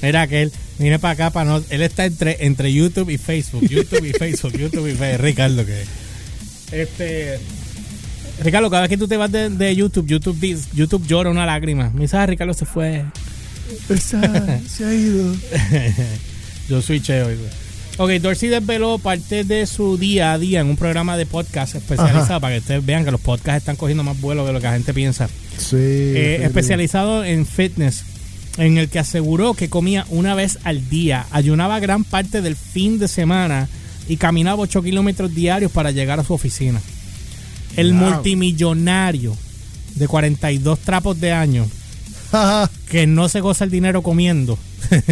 Mira 0.00 0.26
que 0.26 0.42
él 0.42 0.52
viene 0.78 0.98
para 0.98 1.12
acá 1.12 1.30
para 1.30 1.48
no. 1.50 1.62
Él 1.70 1.82
está 1.82 2.06
entre, 2.06 2.44
entre 2.46 2.72
YouTube 2.72 3.10
y 3.10 3.18
Facebook. 3.18 3.68
YouTube 3.68 4.04
y 4.04 4.12
Facebook. 4.18 4.52
YouTube 4.52 4.88
y 4.88 4.94
Facebook. 4.94 5.24
Ricardo 5.24 5.64
que. 5.66 5.82
Este. 6.72 7.38
Ricardo, 8.42 8.70
cada 8.70 8.82
vez 8.82 8.88
que 8.90 8.96
tú 8.98 9.06
te 9.06 9.16
vas 9.16 9.30
de, 9.30 9.50
de 9.50 9.76
YouTube, 9.76 10.06
YouTube, 10.06 10.58
YouTube 10.74 11.06
llora 11.06 11.30
una 11.30 11.46
lágrima. 11.46 11.90
Me 11.94 12.02
dice, 12.02 12.16
ah, 12.16 12.26
Ricardo 12.26 12.54
se 12.54 12.64
fue. 12.64 13.04
Esa- 13.88 14.60
se 14.68 14.84
ha 14.84 14.92
ido. 14.94 15.34
Yo 16.68 16.82
soy 16.82 17.00
Cheo. 17.00 17.28
Ok, 17.98 18.10
Dorsey 18.12 18.48
desveló 18.48 18.98
parte 18.98 19.44
de 19.44 19.66
su 19.66 19.98
día 19.98 20.32
a 20.32 20.38
día 20.38 20.60
en 20.60 20.66
un 20.68 20.76
programa 20.76 21.16
de 21.18 21.26
podcast 21.26 21.74
especializado 21.74 22.22
Ajá. 22.24 22.40
para 22.40 22.54
que 22.54 22.60
ustedes 22.60 22.84
vean 22.86 23.04
que 23.04 23.10
los 23.10 23.20
podcasts 23.20 23.58
están 23.58 23.76
cogiendo 23.76 24.02
más 24.02 24.18
vuelo 24.18 24.46
de 24.46 24.52
lo 24.54 24.60
que 24.60 24.66
la 24.66 24.72
gente 24.72 24.94
piensa. 24.94 25.28
Sí. 25.58 25.76
Eh, 25.76 26.40
especializado 26.42 27.22
en 27.22 27.44
fitness, 27.44 28.02
en 28.58 28.78
el 28.78 28.88
que 28.88 28.98
aseguró 28.98 29.54
que 29.54 29.68
comía 29.68 30.04
una 30.10 30.34
vez 30.34 30.58
al 30.64 30.88
día, 30.90 31.26
ayunaba 31.30 31.80
gran 31.80 32.04
parte 32.04 32.42
del 32.42 32.56
fin 32.56 32.98
de 32.98 33.08
semana, 33.08 33.68
y 34.08 34.16
caminaba 34.16 34.60
8 34.62 34.82
kilómetros 34.82 35.34
diarios 35.34 35.70
para 35.72 35.90
llegar 35.92 36.18
a 36.20 36.24
su 36.24 36.34
oficina. 36.34 36.80
El 37.76 37.92
Wow. 37.94 38.10
multimillonario 38.10 39.36
de 39.94 40.08
42 40.08 40.78
trapos 40.80 41.20
de 41.20 41.32
año 41.32 41.66
que 42.90 43.06
no 43.06 43.28
se 43.28 43.40
goza 43.40 43.64
el 43.64 43.70
dinero 43.70 44.02
comiendo. 44.02 44.58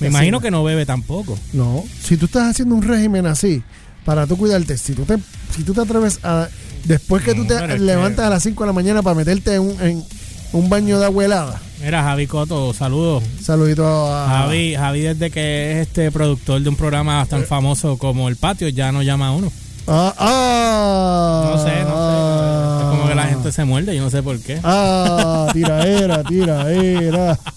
Me 0.00 0.06
imagino 0.08 0.40
que 0.40 0.50
no 0.52 0.62
bebe 0.62 0.86
tampoco. 0.86 1.36
no, 1.52 1.84
si 2.04 2.16
tú 2.16 2.26
estás 2.26 2.50
haciendo 2.50 2.74
un 2.76 2.82
régimen 2.82 3.26
así, 3.26 3.62
para 4.04 4.26
tú 4.26 4.36
cuidarte, 4.36 4.78
si 4.78 4.92
tú 4.94 5.04
te, 5.04 5.16
si 5.56 5.64
tú 5.64 5.74
te 5.74 5.80
atreves 5.80 6.20
a. 6.22 6.48
Después 6.84 7.24
que 7.24 7.34
No, 7.34 7.42
tú 7.42 7.48
te 7.48 7.78
levantas 7.80 8.22
que- 8.22 8.26
a 8.26 8.30
las 8.30 8.42
5 8.44 8.62
de 8.62 8.66
la 8.68 8.72
mañana 8.72 9.02
para 9.02 9.16
meterte 9.16 9.54
en 9.54 9.62
un, 9.62 9.80
en 9.82 10.04
un 10.52 10.68
baño 10.68 10.98
de 10.98 11.04
agua 11.06 11.24
helada. 11.24 11.60
Mira, 11.82 12.02
Javi 12.02 12.26
Coto, 12.26 12.72
saludos. 12.74 13.22
Saludito 13.42 13.84
a. 13.86 14.26
Javi, 14.28 14.74
Javi 14.74 15.00
desde 15.02 15.30
que 15.30 15.72
es 15.72 15.86
este 15.88 16.10
productor 16.10 16.60
de 16.60 16.68
un 16.68 16.76
programa 16.76 17.24
tan 17.26 17.44
famoso 17.44 17.96
como 17.98 18.28
El 18.28 18.36
Patio, 18.36 18.68
ya 18.68 18.90
no 18.92 19.02
llama 19.02 19.28
a 19.28 19.32
uno. 19.32 19.52
Ah, 19.86 20.12
ah, 20.18 21.50
No 21.54 21.64
sé, 21.64 21.82
no 21.84 21.96
sé. 22.08 22.84
Es 22.84 22.90
como 22.90 23.08
que 23.08 23.14
la 23.14 23.26
gente 23.26 23.52
se 23.52 23.64
muerde, 23.64 23.96
yo 23.96 24.02
no 24.02 24.10
sé 24.10 24.22
por 24.22 24.38
qué. 24.40 24.60
Ah, 24.62 25.48
tiraera, 25.52 26.22
tiraera. 26.24 27.38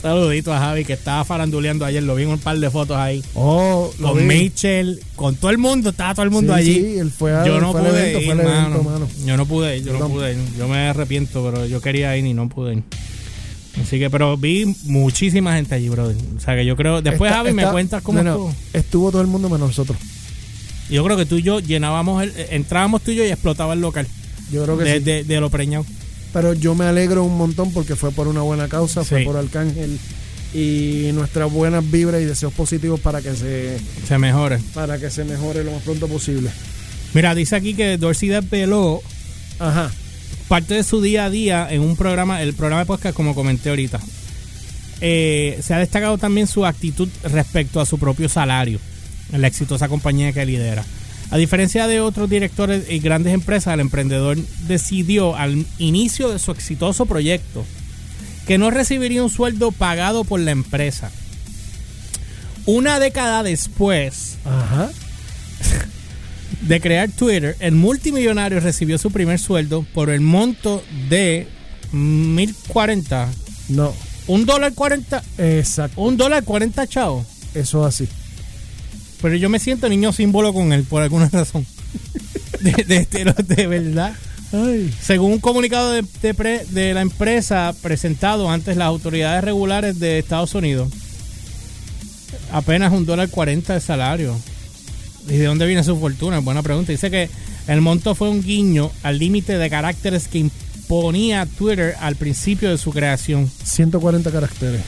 Saludito 0.00 0.52
a 0.54 0.58
Javi 0.58 0.84
que 0.84 0.92
estaba 0.94 1.24
faranduleando 1.24 1.84
ayer, 1.84 2.02
lo 2.02 2.14
vi 2.14 2.22
en 2.24 2.30
un 2.30 2.38
par 2.38 2.58
de 2.58 2.70
fotos 2.70 2.96
ahí. 2.96 3.22
Oh, 3.34 3.92
lo 3.98 4.12
Con. 4.12 4.26
Mitchell, 4.26 5.00
con 5.16 5.34
todo 5.36 5.50
el 5.50 5.58
mundo, 5.58 5.90
estaba 5.90 6.14
todo 6.14 6.24
el 6.24 6.30
mundo 6.30 6.54
Sí, 6.54 6.60
allí. 6.60 6.74
sí, 6.74 6.98
él 6.98 7.10
fue 7.10 7.34
a- 7.36 7.44
yo 7.46 7.60
no 7.60 7.72
fue 7.72 7.82
pude 7.82 7.90
evento, 8.00 8.20
ir, 8.20 8.24
fue 8.26 8.34
evento, 8.44 8.82
mano. 8.82 9.08
Yo 9.24 9.36
no 9.36 9.46
pude 9.46 9.76
ir, 9.78 9.84
yo 9.84 9.92
Yo 9.92 9.98
no 9.98 10.08
pude 10.08 10.32
ir. 10.32 10.38
Yo 10.58 10.68
me 10.68 10.78
arrepiento, 10.88 11.44
pero 11.44 11.66
yo 11.66 11.80
quería 11.80 12.16
ir 12.16 12.24
y 12.26 12.34
no 12.34 12.48
pude 12.48 12.74
ir. 12.74 12.82
Así 13.82 13.98
que, 13.98 14.10
pero 14.10 14.36
vi 14.36 14.74
muchísima 14.84 15.54
gente 15.54 15.74
allí, 15.74 15.88
brother. 15.88 16.16
O 16.36 16.40
sea 16.40 16.54
que 16.56 16.64
yo 16.66 16.76
creo, 16.76 17.02
después 17.02 17.30
Está- 17.30 17.42
Javi 17.42 17.52
me 17.54 17.66
cuentas 17.66 18.02
cómo 18.02 18.18
no, 18.22 18.24
no, 18.24 18.30
estuvo. 18.32 18.54
Estuvo 18.72 19.10
todo 19.10 19.22
el 19.22 19.28
mundo 19.28 19.48
menos 19.48 19.68
nosotros. 19.68 19.96
Yo 20.90 21.04
creo 21.04 21.16
que 21.16 21.24
tú 21.26 21.36
y 21.36 21.42
yo 21.42 21.60
llenábamos, 21.60 22.22
el, 22.22 22.32
entrábamos 22.50 23.02
tú 23.02 23.12
y 23.12 23.16
yo 23.16 23.24
y 23.24 23.28
explotaba 23.28 23.74
el 23.74 23.80
local. 23.80 24.06
Yo 24.50 24.64
creo 24.64 24.76
que 24.76 24.84
De, 24.84 24.98
sí. 24.98 25.04
de, 25.04 25.24
de 25.24 25.40
lo 25.40 25.48
preñado. 25.50 25.84
Pero 26.32 26.52
yo 26.54 26.74
me 26.74 26.84
alegro 26.84 27.24
un 27.24 27.36
montón 27.36 27.72
porque 27.72 27.96
fue 27.96 28.12
por 28.12 28.28
una 28.28 28.42
buena 28.42 28.68
causa, 28.68 29.04
fue 29.04 29.24
por 29.24 29.36
Arcángel 29.36 29.98
y 30.54 31.10
nuestras 31.12 31.50
buenas 31.52 31.88
vibras 31.90 32.20
y 32.20 32.24
deseos 32.24 32.52
positivos 32.52 33.00
para 33.00 33.20
que 33.22 33.34
se 33.34 33.78
Se 34.06 34.18
mejore. 34.18 34.58
para 34.74 34.98
que 34.98 35.10
se 35.10 35.24
mejore 35.24 35.64
lo 35.64 35.72
más 35.72 35.82
pronto 35.82 36.06
posible. 36.08 36.50
Mira, 37.14 37.34
dice 37.34 37.56
aquí 37.56 37.74
que 37.74 37.96
Dorsey 37.98 38.28
desveló 38.28 39.02
Ajá. 39.58 39.90
parte 40.48 40.74
de 40.74 40.84
su 40.84 41.00
día 41.02 41.24
a 41.24 41.30
día 41.30 41.66
en 41.70 41.80
un 41.82 41.96
programa, 41.96 42.40
el 42.42 42.54
programa 42.54 42.80
de 42.82 42.86
podcast, 42.86 43.14
como 43.16 43.34
comenté 43.34 43.70
ahorita. 43.70 44.00
Eh, 45.00 45.58
se 45.62 45.74
ha 45.74 45.78
destacado 45.78 46.18
también 46.18 46.46
su 46.46 46.66
actitud 46.66 47.08
respecto 47.24 47.80
a 47.80 47.86
su 47.86 47.98
propio 47.98 48.28
salario 48.28 48.78
en 49.32 49.40
la 49.40 49.46
exitosa 49.48 49.88
compañía 49.88 50.32
que 50.32 50.44
lidera. 50.46 50.84
A 51.30 51.36
diferencia 51.36 51.86
de 51.86 52.00
otros 52.00 52.28
directores 52.28 52.90
y 52.90 52.98
grandes 52.98 53.32
empresas, 53.34 53.74
el 53.74 53.80
emprendedor 53.80 54.36
decidió 54.66 55.36
al 55.36 55.64
inicio 55.78 56.28
de 56.28 56.38
su 56.38 56.50
exitoso 56.50 57.06
proyecto 57.06 57.64
que 58.46 58.58
no 58.58 58.70
recibiría 58.70 59.22
un 59.22 59.30
sueldo 59.30 59.70
pagado 59.70 60.24
por 60.24 60.40
la 60.40 60.50
empresa. 60.50 61.12
Una 62.66 62.98
década 62.98 63.44
después 63.44 64.38
Ajá. 64.44 64.90
de 66.62 66.80
crear 66.80 67.08
Twitter, 67.10 67.56
el 67.60 67.76
multimillonario 67.76 68.58
recibió 68.58 68.98
su 68.98 69.12
primer 69.12 69.38
sueldo 69.38 69.86
por 69.94 70.10
el 70.10 70.20
monto 70.20 70.82
de 71.08 71.46
1040. 71.92 73.28
No. 73.68 73.94
Un 74.26 74.46
dólar 74.46 74.74
40. 74.74 75.22
Exacto. 75.38 76.00
Un 76.00 76.16
dólar 76.16 76.42
40 76.44 76.86
chavos. 76.88 77.26
Eso 77.54 77.84
así. 77.84 78.08
Pero 79.22 79.36
yo 79.36 79.48
me 79.48 79.58
siento 79.58 79.88
niño 79.88 80.12
símbolo 80.12 80.52
con 80.52 80.72
él 80.72 80.84
por 80.84 81.02
alguna 81.02 81.28
razón. 81.32 81.66
De, 82.60 82.72
de, 82.84 83.06
de- 83.06 83.54
de 83.56 83.66
verdad. 83.66 84.12
Ay. 84.52 84.92
Según 85.00 85.32
un 85.32 85.38
comunicado 85.40 85.92
de, 85.92 86.04
de 86.22 86.34
pre- 86.34 86.64
de 86.70 86.92
la 86.94 87.02
empresa 87.02 87.72
presentado 87.82 88.50
antes 88.50 88.76
las 88.76 88.86
autoridades 88.86 89.44
regulares 89.44 89.98
de 90.00 90.18
Estados 90.18 90.54
Unidos, 90.54 90.90
apenas 92.52 92.92
un 92.92 93.06
dólar 93.06 93.28
40 93.30 93.74
de 93.74 93.80
salario. 93.80 94.36
¿Y 95.28 95.34
de 95.36 95.44
dónde 95.44 95.66
viene 95.66 95.84
su 95.84 95.96
fortuna? 95.98 96.38
Buena 96.40 96.62
pregunta. 96.62 96.92
Dice 96.92 97.10
que 97.10 97.28
el 97.68 97.80
monto 97.80 98.14
fue 98.14 98.28
un 98.30 98.42
guiño 98.42 98.90
al 99.02 99.18
límite 99.18 99.58
de 99.58 99.70
caracteres 99.70 100.26
que 100.28 100.38
imponía 100.38 101.46
Twitter 101.46 101.94
al 102.00 102.16
principio 102.16 102.70
de 102.70 102.78
su 102.78 102.90
creación 102.90 103.48
140 103.64 104.30
caracteres. 104.32 104.80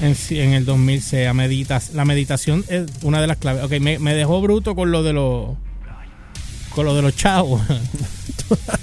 En, 0.00 0.16
en 0.30 0.52
el 0.52 0.64
2006. 0.64 1.26
A 1.28 1.34
meditas, 1.34 1.90
la 1.94 2.04
meditación 2.04 2.64
es 2.68 2.84
una 3.02 3.20
de 3.20 3.26
las 3.26 3.36
claves. 3.38 3.64
Ok, 3.64 3.72
me, 3.80 3.98
me 3.98 4.14
dejó 4.14 4.40
bruto 4.40 4.74
con 4.74 4.90
lo 4.90 5.02
de 5.02 5.12
los 5.12 5.48
con 6.74 6.84
lo 6.86 6.94
de 6.94 7.02
los 7.02 7.16
chavos. 7.16 7.60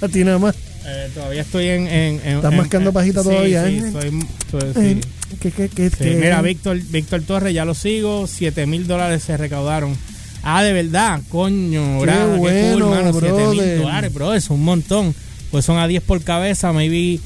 A 0.00 0.08
ti 0.12 0.24
nada 0.24 0.38
más. 0.38 0.54
Eh, 0.86 1.10
todavía 1.14 1.42
estoy 1.42 1.66
en. 1.68 1.86
en, 1.86 2.20
en- 2.24 2.36
¿Estás 2.36 2.52
en- 2.52 2.58
mascando 2.58 2.90
en- 2.90 2.94
pajita 2.94 3.22
todavía, 3.22 3.66
Sí, 3.66 3.74
eh? 3.76 3.82
estoy- 3.86 4.26
estoy- 4.40 4.72
sí. 4.74 4.80
Eh, 4.90 5.00
¿Qué, 5.40 5.50
qué, 5.50 5.68
qué, 5.68 5.90
Sí, 5.90 5.96
qué? 5.98 6.14
Mira, 6.16 6.40
Víctor, 6.40 6.78
Víctor 6.80 7.22
Torres, 7.22 7.52
ya 7.52 7.64
lo 7.66 7.74
sigo. 7.74 8.26
7 8.26 8.66
mil 8.66 8.86
dólares 8.86 9.22
se 9.22 9.36
recaudaron. 9.36 9.94
Ah, 10.42 10.62
de 10.62 10.72
verdad, 10.72 11.20
coño, 11.28 11.98
Qué 11.98 12.02
bravo, 12.06 12.32
qué 12.34 12.38
bueno, 12.38 12.86
cool, 12.86 12.94
mano. 12.96 13.12
7 13.12 13.32
mil 13.32 13.78
dólares, 13.82 14.14
bro, 14.14 14.32
es 14.34 14.48
un 14.50 14.62
montón. 14.64 15.14
Pues 15.50 15.64
son 15.64 15.78
a 15.78 15.86
10 15.86 16.02
por 16.02 16.22
cabeza. 16.22 16.72
Maybe, 16.72 17.20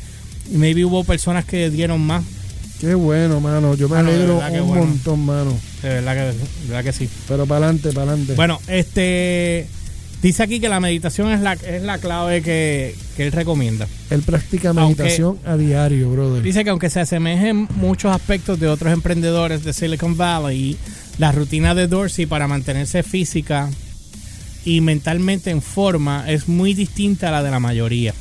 maybe 0.50 0.84
hubo 0.84 1.04
personas 1.04 1.44
que 1.44 1.70
dieron 1.70 2.00
más. 2.00 2.25
Qué 2.83 2.95
bueno, 2.95 3.41
mano. 3.41 3.75
Yo 3.77 3.89
me 3.89 3.95
Mano, 3.97 4.09
alegro 4.11 4.39
un 4.65 4.69
bueno. 4.69 4.85
montón, 4.87 5.25
mano. 5.25 5.57
De 5.83 5.89
verdad 5.89 6.15
que, 6.15 6.21
de 6.21 6.69
verdad 6.69 6.85
que 6.85 6.93
sí. 6.93 7.09
Pero 7.29 7.47
para 7.47 7.65
adelante, 7.67 7.93
para 7.93 8.09
adelante. 8.11 8.35
Bueno, 8.35 8.61
este. 8.67 9.67
Dice 10.21 10.43
aquí 10.43 10.61
que 10.61 10.69
la 10.69 10.79
meditación 10.81 11.31
es 11.33 11.41
la, 11.41 11.55
es 11.55 11.83
la 11.83 11.99
clave 11.99 12.43
que, 12.43 12.95
que 13.17 13.25
él 13.25 13.33
recomienda. 13.33 13.89
Él 14.11 14.23
practica 14.23 14.69
Aunque- 14.71 15.03
meditación 15.03 15.39
a 15.47 15.57
diario, 15.57 16.11
brother. 16.11 16.43
Dice 16.43 16.62
que 16.65 16.71
aunque 16.71 16.91
se 16.91 17.01
asemejen 17.01 17.67
muchos 17.77 18.15
aspectos 18.15 18.59
de 18.61 18.69
otros 18.69 18.93
emprendedores 18.93 19.65
de 19.65 19.73
Silicon 19.73 20.17
Valley, 20.17 20.77
la 21.19 21.31
rutina 21.33 21.75
de 21.75 21.87
Dorsey 21.89 22.27
para 22.27 22.47
mantenerse 22.47 23.03
física 23.05 23.69
y 24.65 24.81
mentalmente 24.81 25.51
en 25.51 25.61
forma 25.62 26.25
es 26.31 26.47
muy 26.49 26.73
distinta 26.75 27.29
a 27.29 27.33
la 27.33 27.43
de 27.43 27.51
la 27.51 27.59
mayoría. 27.59 28.15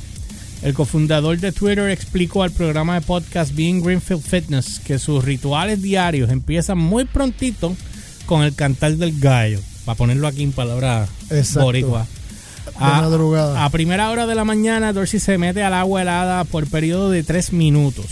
El 0.62 0.74
cofundador 0.74 1.38
de 1.38 1.50
Twitter 1.50 1.90
explicó 1.90 2.44
al 2.44 2.52
programa 2.52 2.94
de 2.94 3.00
podcast 3.00 3.52
Being 3.54 3.82
Greenfield 3.82 4.22
Fitness 4.22 4.78
que 4.84 4.98
sus 5.00 5.24
rituales 5.24 5.82
diarios 5.82 6.30
empiezan 6.30 6.78
muy 6.78 7.04
prontito 7.04 7.76
con 8.26 8.42
el 8.44 8.54
cantar 8.54 8.92
del 8.96 9.18
gallo, 9.18 9.58
para 9.84 9.96
ponerlo 9.98 10.28
aquí 10.28 10.44
en 10.44 10.52
palabras 10.52 11.08
boricua. 11.54 12.06
Madrugada. 12.78 13.64
a 13.64 13.70
primera 13.70 14.10
hora 14.10 14.26
de 14.26 14.36
la 14.36 14.44
mañana, 14.44 14.92
Dorsey 14.92 15.18
se 15.18 15.36
mete 15.36 15.64
al 15.64 15.74
agua 15.74 16.02
helada 16.02 16.44
por 16.44 16.68
periodo 16.68 17.10
de 17.10 17.24
3 17.24 17.52
minutos. 17.52 18.06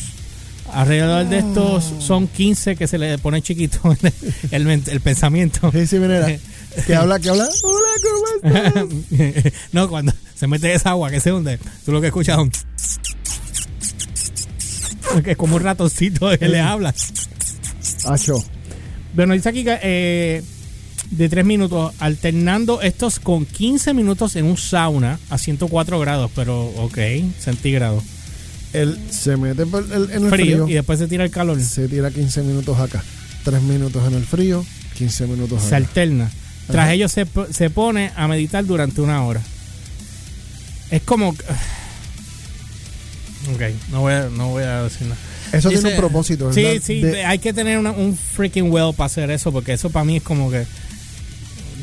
Alrededor 0.73 1.29
de 1.29 1.39
estos 1.39 1.85
son 2.01 2.27
15 2.29 2.75
que 2.77 2.87
se 2.89 2.99
le 2.99 3.17
pone 3.19 3.43
chiquito 3.43 3.81
el, 4.51 4.67
el- 4.69 4.83
el 4.87 5.01
pensamiento. 5.01 5.71
Sí, 5.73 5.87
sí, 5.87 5.99
mira. 5.99 6.27
Que 6.87 6.95
habla, 6.95 7.19
que 7.19 7.29
habla. 7.29 7.49
Hola, 7.65 7.89
¿cómo 8.05 8.87
estás? 9.35 9.53
no, 9.73 9.89
cuando 9.89 10.13
se 10.41 10.47
mete 10.47 10.73
esa 10.73 10.91
agua 10.91 11.11
que 11.11 11.21
se 11.21 11.33
hunde, 11.33 11.59
tú 11.85 11.93
lo 11.93 12.01
que 12.01 12.07
escuchas 12.09 12.39
es 12.39 12.43
un... 12.43 12.51
que 15.23 15.33
es 15.33 15.37
como 15.37 15.57
un 15.57 15.63
ratoncito 15.63 16.31
que 16.39 16.49
le 16.49 16.61
habla. 16.61 16.95
Acho. 18.07 18.43
Bueno, 19.15 19.35
dice 19.35 19.49
aquí 19.51 19.65
que 19.65 19.79
eh, 19.83 20.43
de 21.11 21.29
3 21.29 21.45
minutos, 21.45 21.93
alternando 21.99 22.81
estos 22.81 23.19
con 23.21 23.45
15 23.45 23.93
minutos 23.93 24.35
en 24.37 24.47
un 24.47 24.57
sauna 24.57 25.19
a 25.29 25.37
104 25.37 25.99
grados, 26.01 26.31
pero 26.35 26.65
ok, 26.77 26.97
centígrados. 27.39 28.03
Él 28.73 28.99
se 29.11 29.37
mete 29.37 29.65
el- 29.65 30.11
en 30.13 30.25
el 30.25 30.31
Frío, 30.31 30.31
frío. 30.31 30.69
y 30.69 30.73
después 30.75 30.99
se 31.01 31.09
tira 31.09 31.25
el 31.25 31.31
calor. 31.31 31.61
Se 31.61 31.89
tira 31.89 32.11
15 32.11 32.43
minutos 32.43 32.79
acá. 32.79 33.03
3 33.45 33.61
minutos 33.63 34.07
en 34.07 34.15
el 34.15 34.25
frío, 34.25 34.65
15 34.97 35.27
minutos 35.27 35.61
Se 35.61 35.67
acá. 35.69 35.77
alterna. 35.77 36.31
Tras 36.69 36.93
ello 36.93 37.09
se, 37.09 37.27
se 37.51 37.69
pone 37.69 38.13
a 38.17 38.29
meditar 38.29 38.65
durante 38.65 39.01
una 39.01 39.25
hora. 39.25 39.43
Es 40.91 41.03
como... 41.03 41.31
Ok, 43.55 43.63
no 43.91 44.01
voy 44.01 44.13
a, 44.13 44.29
no 44.29 44.49
voy 44.49 44.63
a 44.65 44.83
decir 44.83 45.07
nada. 45.07 45.21
Eso 45.53 45.69
tiene 45.71 45.91
un 45.91 45.97
propósito, 45.97 46.53
Sí, 46.53 46.63
¿verdad? 46.63 46.83
sí, 46.85 47.01
de- 47.01 47.25
hay 47.25 47.39
que 47.39 47.53
tener 47.53 47.79
una- 47.79 47.91
un 47.93 48.17
freaking 48.17 48.71
well 48.71 48.95
para 48.95 49.07
hacer 49.07 49.31
eso, 49.31 49.51
porque 49.51 49.73
eso 49.73 49.91
para 49.91 50.05
mí 50.05 50.17
es 50.17 50.23
como 50.23 50.51
que... 50.51 50.65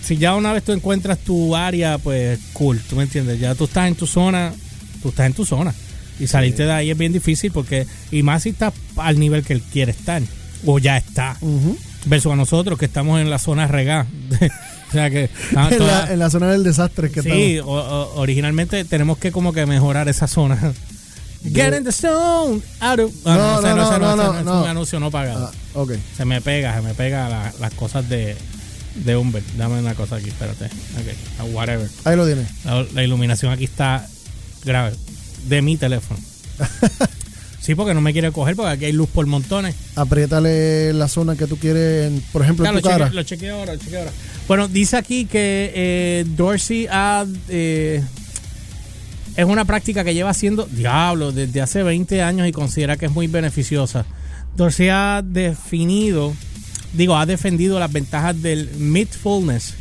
Si 0.04 0.18
ya 0.18 0.36
una 0.36 0.54
vez 0.54 0.64
tú 0.64 0.72
encuentras 0.72 1.18
tu 1.20 1.56
área, 1.56 1.98
pues 1.98 2.40
cool, 2.54 2.80
tú 2.88 2.96
me 2.96 3.04
entiendes. 3.04 3.40
Ya 3.40 3.56
tú 3.56 3.66
estás 3.66 3.88
en 3.90 3.96
tu 3.96 4.08
zona, 4.08 4.54
tú 5.02 5.10
estás 5.10 5.26
en 5.26 5.34
tu 5.34 5.44
zona. 5.46 5.74
Y 6.20 6.28
salirte 6.28 6.64
de 6.64 6.72
ahí 6.72 6.92
es 6.92 6.98
bien 6.98 7.12
difícil 7.12 7.52
porque... 7.52 7.86
Y 8.12 8.24
más 8.24 8.44
si 8.44 8.50
estás 8.50 8.74
al 8.96 9.20
nivel 9.20 9.44
que 9.44 9.54
él 9.54 9.62
quiere 9.62 9.92
estar. 9.92 10.22
O 10.66 10.80
ya 10.80 10.96
está. 10.98 11.36
Ujú. 11.42 11.78
Versus 12.06 12.32
a 12.32 12.36
nosotros 12.38 12.80
que 12.80 12.86
estamos 12.86 13.20
en 13.20 13.30
la 13.30 13.40
zona 13.40 13.68
regada. 13.68 14.06
o 14.88 14.92
sea 14.92 15.10
que... 15.10 15.30
en, 15.52 15.80
la, 15.88 16.14
en 16.14 16.20
la 16.20 16.30
zona 16.30 16.52
del 16.52 16.64
desastre 16.64 17.12
que 17.12 17.22
sí, 17.22 17.60
o- 17.60 17.66
o- 17.66 18.20
originalmente 18.20 18.84
tenemos 18.86 19.18
que 19.18 19.32
como 19.32 19.54
que 19.54 19.66
mejorar 19.66 20.08
esa 20.10 20.28
zona. 20.28 20.74
Get 21.44 21.76
in 21.78 21.84
the 21.84 21.92
zone. 21.92 22.62
Out 22.80 23.00
of- 23.00 23.14
Ah, 23.26 23.36
No, 23.36 23.62
no, 23.62 23.76
no, 23.76 23.90
ese 23.90 24.00
no, 24.00 24.38
es 24.40 24.46
no. 24.46 24.62
un 24.64 24.68
anuncio 24.68 25.00
no 25.00 25.12
pagado. 25.12 25.48
Ah, 25.48 25.80
ok. 25.80 25.92
Se 26.16 26.26
me 26.26 26.42
pega, 26.42 26.76
se 26.76 26.82
me 26.82 26.94
pega 26.94 27.30
la- 27.30 27.54
las 27.60 27.74
cosas 27.74 28.10
de, 28.10 28.36
de 28.96 29.16
Humber. 29.16 29.44
Dame 29.56 29.80
una 29.80 29.94
cosa 29.94 30.16
aquí, 30.18 30.30
espérate. 30.30 30.66
Ok, 30.66 31.14
ah, 31.40 31.44
whatever. 31.46 31.88
Ahí 32.06 32.16
lo 32.16 32.26
tienes. 32.26 32.48
La, 32.66 32.84
la 32.94 33.04
iluminación 33.04 33.52
aquí 33.52 33.66
está 33.66 34.08
grave. 34.66 34.96
De 35.48 35.62
mi 35.62 35.78
teléfono. 35.78 36.20
sí, 37.68 37.76
porque 37.76 37.94
no 37.94 38.02
me 38.02 38.14
quiere 38.14 38.32
coger 38.32 38.56
porque 38.56 38.72
aquí 38.72 38.86
hay 38.86 38.92
luz 38.94 39.10
por 39.10 39.28
montones. 39.28 39.76
Apriétale 39.96 40.94
la 40.94 41.08
zona 41.08 41.36
que 41.36 41.46
tú 41.46 41.58
quieres, 41.58 42.12
por 42.32 42.42
ejemplo, 42.42 42.64
Claro, 42.64 42.78
en 42.78 42.82
tu 42.82 42.88
lo, 42.90 42.94
cheque- 42.96 43.00
cara. 43.04 43.14
lo 43.14 43.24
chequeo 43.24 43.56
ahora, 43.60 43.74
lo 43.74 43.80
chequeo 43.80 44.00
ahora. 44.00 44.12
Bueno, 44.48 44.68
dice 44.68 44.98
aquí 44.98 45.26
que 45.26 45.72
eh, 45.76 46.26
Dorsey 46.36 46.88
ha, 46.90 47.26
eh, 47.50 48.02
es 49.36 49.46
una 49.46 49.66
práctica 49.66 50.04
que 50.04 50.14
lleva 50.14 50.30
haciendo 50.32 50.66
diablo 50.72 51.32
desde 51.32 51.62
hace 51.62 51.84
20 51.84 52.22
años 52.24 52.48
y 52.48 52.52
considera 52.52 52.98
que 52.98 53.06
es 53.06 53.12
muy 53.12 53.28
beneficiosa. 53.28 54.06
Dorsey 54.56 54.90
ha 54.90 55.22
definido, 55.24 56.34
digo, 56.94 57.16
ha 57.18 57.26
defendido 57.28 57.80
las 57.80 57.92
ventajas 57.92 58.42
del 58.42 58.70
mindfulness 58.78 59.76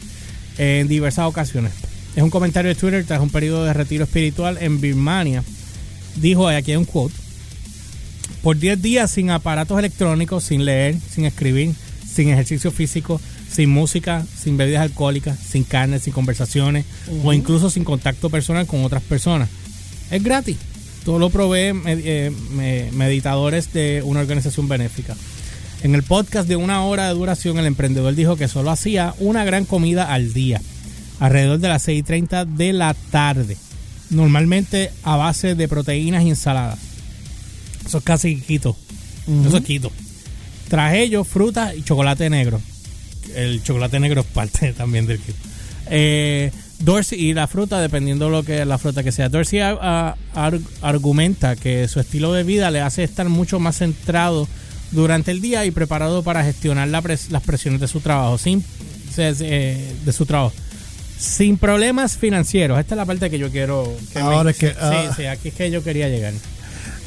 en 0.58 0.88
diversas 0.88 1.26
ocasiones. 1.26 1.72
Es 2.16 2.22
un 2.22 2.30
comentario 2.30 2.68
de 2.70 2.74
Twitter 2.74 3.04
tras 3.06 3.20
un 3.20 3.30
periodo 3.30 3.64
de 3.64 3.72
retiro 3.72 4.04
espiritual 4.04 4.58
en 4.60 4.80
Birmania. 4.80 5.42
Dijo, 6.16 6.48
aquí 6.48 6.70
hay 6.72 6.76
un 6.78 6.84
quote, 6.86 7.14
por 8.46 8.56
10 8.60 8.80
días 8.80 9.10
sin 9.10 9.30
aparatos 9.30 9.76
electrónicos, 9.76 10.44
sin 10.44 10.64
leer, 10.64 10.94
sin 11.12 11.24
escribir, 11.24 11.74
sin 12.08 12.28
ejercicio 12.28 12.70
físico, 12.70 13.20
sin 13.50 13.70
música, 13.70 14.24
sin 14.40 14.56
bebidas 14.56 14.82
alcohólicas, 14.82 15.36
sin 15.36 15.64
carne, 15.64 15.98
sin 15.98 16.12
conversaciones 16.12 16.84
o 17.24 17.32
incluso 17.32 17.70
sin 17.70 17.82
contacto 17.82 18.30
personal 18.30 18.64
con 18.68 18.84
otras 18.84 19.02
personas. 19.02 19.48
Es 20.12 20.22
gratis. 20.22 20.58
Todo 21.04 21.18
lo 21.18 21.30
provee 21.30 21.72
eh, 21.86 22.30
me- 22.52 22.88
meditadores 22.92 23.72
de 23.72 24.02
una 24.04 24.20
organización 24.20 24.68
benéfica. 24.68 25.16
En 25.82 25.96
el 25.96 26.04
podcast 26.04 26.48
de 26.48 26.54
una 26.54 26.84
hora 26.84 27.08
de 27.08 27.14
duración, 27.14 27.58
el 27.58 27.66
emprendedor 27.66 28.14
dijo 28.14 28.36
que 28.36 28.46
solo 28.46 28.70
hacía 28.70 29.12
una 29.18 29.44
gran 29.44 29.64
comida 29.64 30.12
al 30.14 30.32
día, 30.32 30.62
alrededor 31.18 31.58
de 31.58 31.66
las 31.66 31.88
6.30 31.88 32.46
de 32.46 32.72
la 32.72 32.94
tarde, 33.10 33.56
normalmente 34.10 34.92
a 35.02 35.16
base 35.16 35.56
de 35.56 35.66
proteínas 35.66 36.22
y 36.22 36.28
ensaladas. 36.28 36.85
Eso 37.86 37.98
es 37.98 38.04
casi 38.04 38.36
quito. 38.40 38.76
Eso 39.46 39.56
es 39.58 39.64
quito. 39.64 39.90
Tras 40.68 40.94
ello, 40.94 41.24
fruta 41.24 41.74
y 41.74 41.82
chocolate 41.82 42.28
negro. 42.30 42.60
El 43.34 43.62
chocolate 43.62 44.00
negro 44.00 44.20
es 44.22 44.26
parte 44.26 44.72
también 44.76 45.06
del 45.06 45.18
kit. 45.18 45.34
Eh, 45.90 46.50
Dorsey 46.80 47.18
y 47.20 47.32
la 47.34 47.46
fruta, 47.46 47.80
dependiendo 47.80 48.28
lo 48.28 48.42
que 48.42 48.64
la 48.64 48.76
fruta 48.78 49.02
que 49.02 49.12
sea. 49.12 49.28
Dorsey 49.28 49.60
ar- 49.60 50.16
argumenta 50.82 51.56
que 51.56 51.88
su 51.88 52.00
estilo 52.00 52.32
de 52.32 52.42
vida 52.42 52.70
le 52.70 52.80
hace 52.80 53.02
estar 53.04 53.28
mucho 53.28 53.58
más 53.60 53.78
centrado 53.78 54.46
durante 54.90 55.30
el 55.30 55.40
día 55.40 55.64
y 55.64 55.70
preparado 55.70 56.22
para 56.22 56.44
gestionar 56.44 56.88
la 56.88 57.02
pres- 57.02 57.30
las 57.30 57.42
presiones 57.42 57.80
de 57.80 57.88
su 57.88 58.00
trabajo, 58.00 58.36
sin 58.38 58.62
eh, 59.18 59.92
de 60.04 60.12
su 60.12 60.26
trabajo, 60.26 60.52
sin 61.18 61.56
problemas 61.56 62.18
financieros. 62.18 62.78
Esta 62.78 62.94
es 62.94 62.96
la 62.98 63.06
parte 63.06 63.30
que 63.30 63.38
yo 63.38 63.50
quiero. 63.50 63.90
que 64.12 64.18
Ahora 64.18 64.44
me- 64.44 64.50
es 64.50 64.56
que, 64.58 64.68
sí, 64.70 64.74
ah. 64.80 65.12
sí, 65.16 65.24
aquí 65.26 65.48
es 65.48 65.54
que 65.54 65.70
yo 65.70 65.82
quería 65.82 66.08
llegar. 66.08 66.34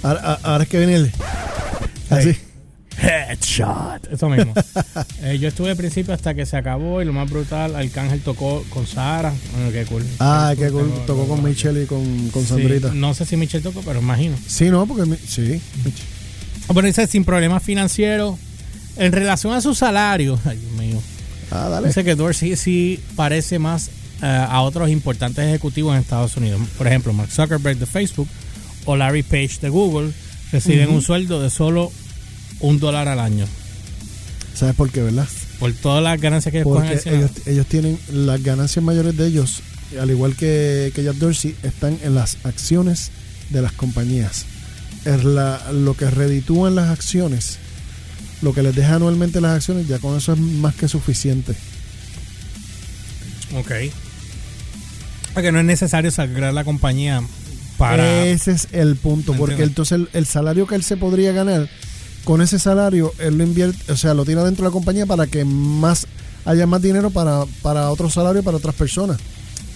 Ahora, 0.04 0.64
es 0.64 0.70
que 0.70 0.78
viene 0.78 0.96
el. 0.96 1.12
Así. 2.10 2.36
Headshot. 3.02 4.12
Eso 4.12 4.30
mismo. 4.30 4.54
Eh, 5.22 5.38
yo 5.38 5.50
estuve 5.50 5.70
al 5.72 5.76
principio 5.78 6.14
hasta 6.14 6.34
que 6.34 6.46
se 6.46 6.56
acabó 6.56 7.02
y 7.02 7.06
lo 7.06 7.12
más 7.12 7.30
brutal, 7.30 7.76
Arcángel 7.76 8.22
tocó 8.22 8.64
con 8.70 8.88
Sara. 8.88 9.34
Bueno, 9.54 9.72
qué 9.72 9.84
cool. 9.86 10.06
Ah, 10.20 10.54
que 10.58 10.66
Tengo- 10.68 10.82
tocó 11.06 11.28
con 11.28 11.44
Michelle 11.44 11.84
y 11.84 11.86
con, 11.86 12.30
con 12.30 12.42
Sí, 12.44 12.48
Sandrita. 12.50 12.92
no 12.94 13.14
sé 13.14 13.26
si 13.26 13.36
Michelle 13.36 13.62
tocó, 13.64 13.82
pero 13.82 14.00
imagino. 14.00 14.38
Sí, 14.48 14.70
no, 14.70 14.86
porque. 14.88 15.06
mi- 15.06 15.18
Sí. 15.18 15.62
Bueno, 16.70 16.88
dice 16.88 17.06
sin 17.08 17.26
problemas 17.26 17.64
financieros. 17.64 18.38
En 18.96 19.12
relación 19.12 19.54
a 19.54 19.62
su 19.62 19.76
salario, 19.76 20.40
ay 20.46 20.58
Dios 20.58 20.72
mío. 20.74 21.02
Ah, 21.52 21.68
dale. 21.70 21.88
Dice 21.88 22.04
que 22.04 22.16
Dorsey 22.16 22.56
sí 22.56 23.00
parece 23.16 23.60
más 23.60 23.90
eh, 24.22 24.46
a 24.50 24.62
otros 24.62 24.90
importantes 24.90 25.46
ejecutivos 25.46 25.94
en 25.96 26.02
Estados 26.02 26.36
Unidos. 26.38 26.62
Por 26.78 26.88
ejemplo, 26.88 27.12
Mark 27.14 27.30
Zuckerberg 27.32 27.78
de 27.78 27.86
Facebook 27.86 28.28
o 28.86 28.96
Larry 28.96 29.24
Page 29.24 29.60
de 29.62 29.70
Google 29.70 30.12
reciben 30.52 30.90
un 30.90 31.02
sueldo 31.02 31.42
de 31.42 31.50
solo 31.50 31.92
un 32.60 32.80
dólar 32.80 33.08
al 33.08 33.20
año. 33.20 33.46
¿Sabes 34.54 34.76
por 34.76 34.90
qué, 34.92 35.02
verdad? 35.02 35.28
Por 35.60 35.74
todas 35.74 36.04
las 36.04 36.20
ganancias 36.20 36.52
que 36.52 36.64
Porque 36.64 37.00
ellos, 37.06 37.32
ellos 37.46 37.66
tienen 37.68 38.00
las 38.12 38.42
ganancias 38.44 38.84
mayores 38.84 39.16
de 39.16 39.28
ellos, 39.28 39.62
al 40.00 40.10
igual 40.10 40.36
que, 40.36 40.92
que 40.96 41.04
Jack 41.04 41.16
Dorsey, 41.16 41.56
están 41.64 41.98
en 42.04 42.16
las 42.16 42.38
acciones 42.44 43.12
de 43.50 43.62
las 43.62 43.72
compañías. 43.72 44.46
Es 45.06 45.24
la, 45.24 45.72
lo 45.72 45.96
que 45.96 46.10
reditúan 46.10 46.76
las 46.76 46.90
acciones, 46.90 47.58
lo 48.42 48.54
que 48.54 48.64
les 48.64 48.76
deja 48.76 48.96
anualmente 48.96 49.42
las 49.42 49.56
acciones, 49.56 49.88
ya 49.88 50.00
con 50.00 50.18
eso 50.18 50.34
es 50.34 50.40
más 50.40 50.76
que 50.76 50.88
suficiente. 50.88 51.54
Ok. 53.56 53.72
Porque 55.34 55.52
no 55.52 55.60
es 55.60 55.66
necesario 55.66 56.12
sacar 56.12 56.54
la 56.54 56.64
compañía 56.64 57.22
para. 57.80 58.26
Ese 58.28 58.52
es 58.52 58.68
el 58.74 58.96
punto, 58.96 59.34
porque 59.34 59.54
Entiendo. 59.54 59.72
entonces 59.72 59.92
el, 59.94 60.10
el 60.14 60.26
salario 60.28 60.68
que 60.68 60.76
él 60.76 60.84
se 60.84 60.98
podría 60.98 61.32
ganar, 61.32 61.68
con 62.26 62.42
ese 62.42 62.60
salario, 62.60 63.12
él 63.18 63.38
lo 63.38 63.44
invierte, 63.44 63.92
o 63.92 63.98
sea, 63.98 64.14
lo 64.14 64.26
tira 64.26 64.44
dentro 64.44 64.64
de 64.64 64.70
la 64.70 64.74
compañía 64.74 65.06
para 65.08 65.26
que 65.26 65.44
más 65.46 66.06
haya 66.46 66.68
más 66.68 66.82
dinero 66.82 67.10
para, 67.10 67.46
para 67.62 67.90
otro 67.90 68.10
salario 68.10 68.44
para 68.44 68.58
otras 68.58 68.76
personas. 68.76 69.18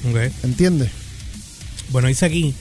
Ok. 0.09 0.31
¿Entiendes? 0.43 0.89
Bueno, 1.89 2.07
dice 2.09 2.25
aquí 2.25 2.53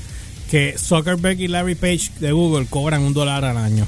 que 0.51 0.75
Zuckerberg 0.79 1.41
y 1.41 1.49
Larry 1.49 1.75
Page 1.75 2.11
de 2.21 2.33
Google 2.33 2.67
cobran 2.67 3.03
un 3.03 3.13
dólar 3.15 3.45
al 3.45 3.57
año. 3.57 3.87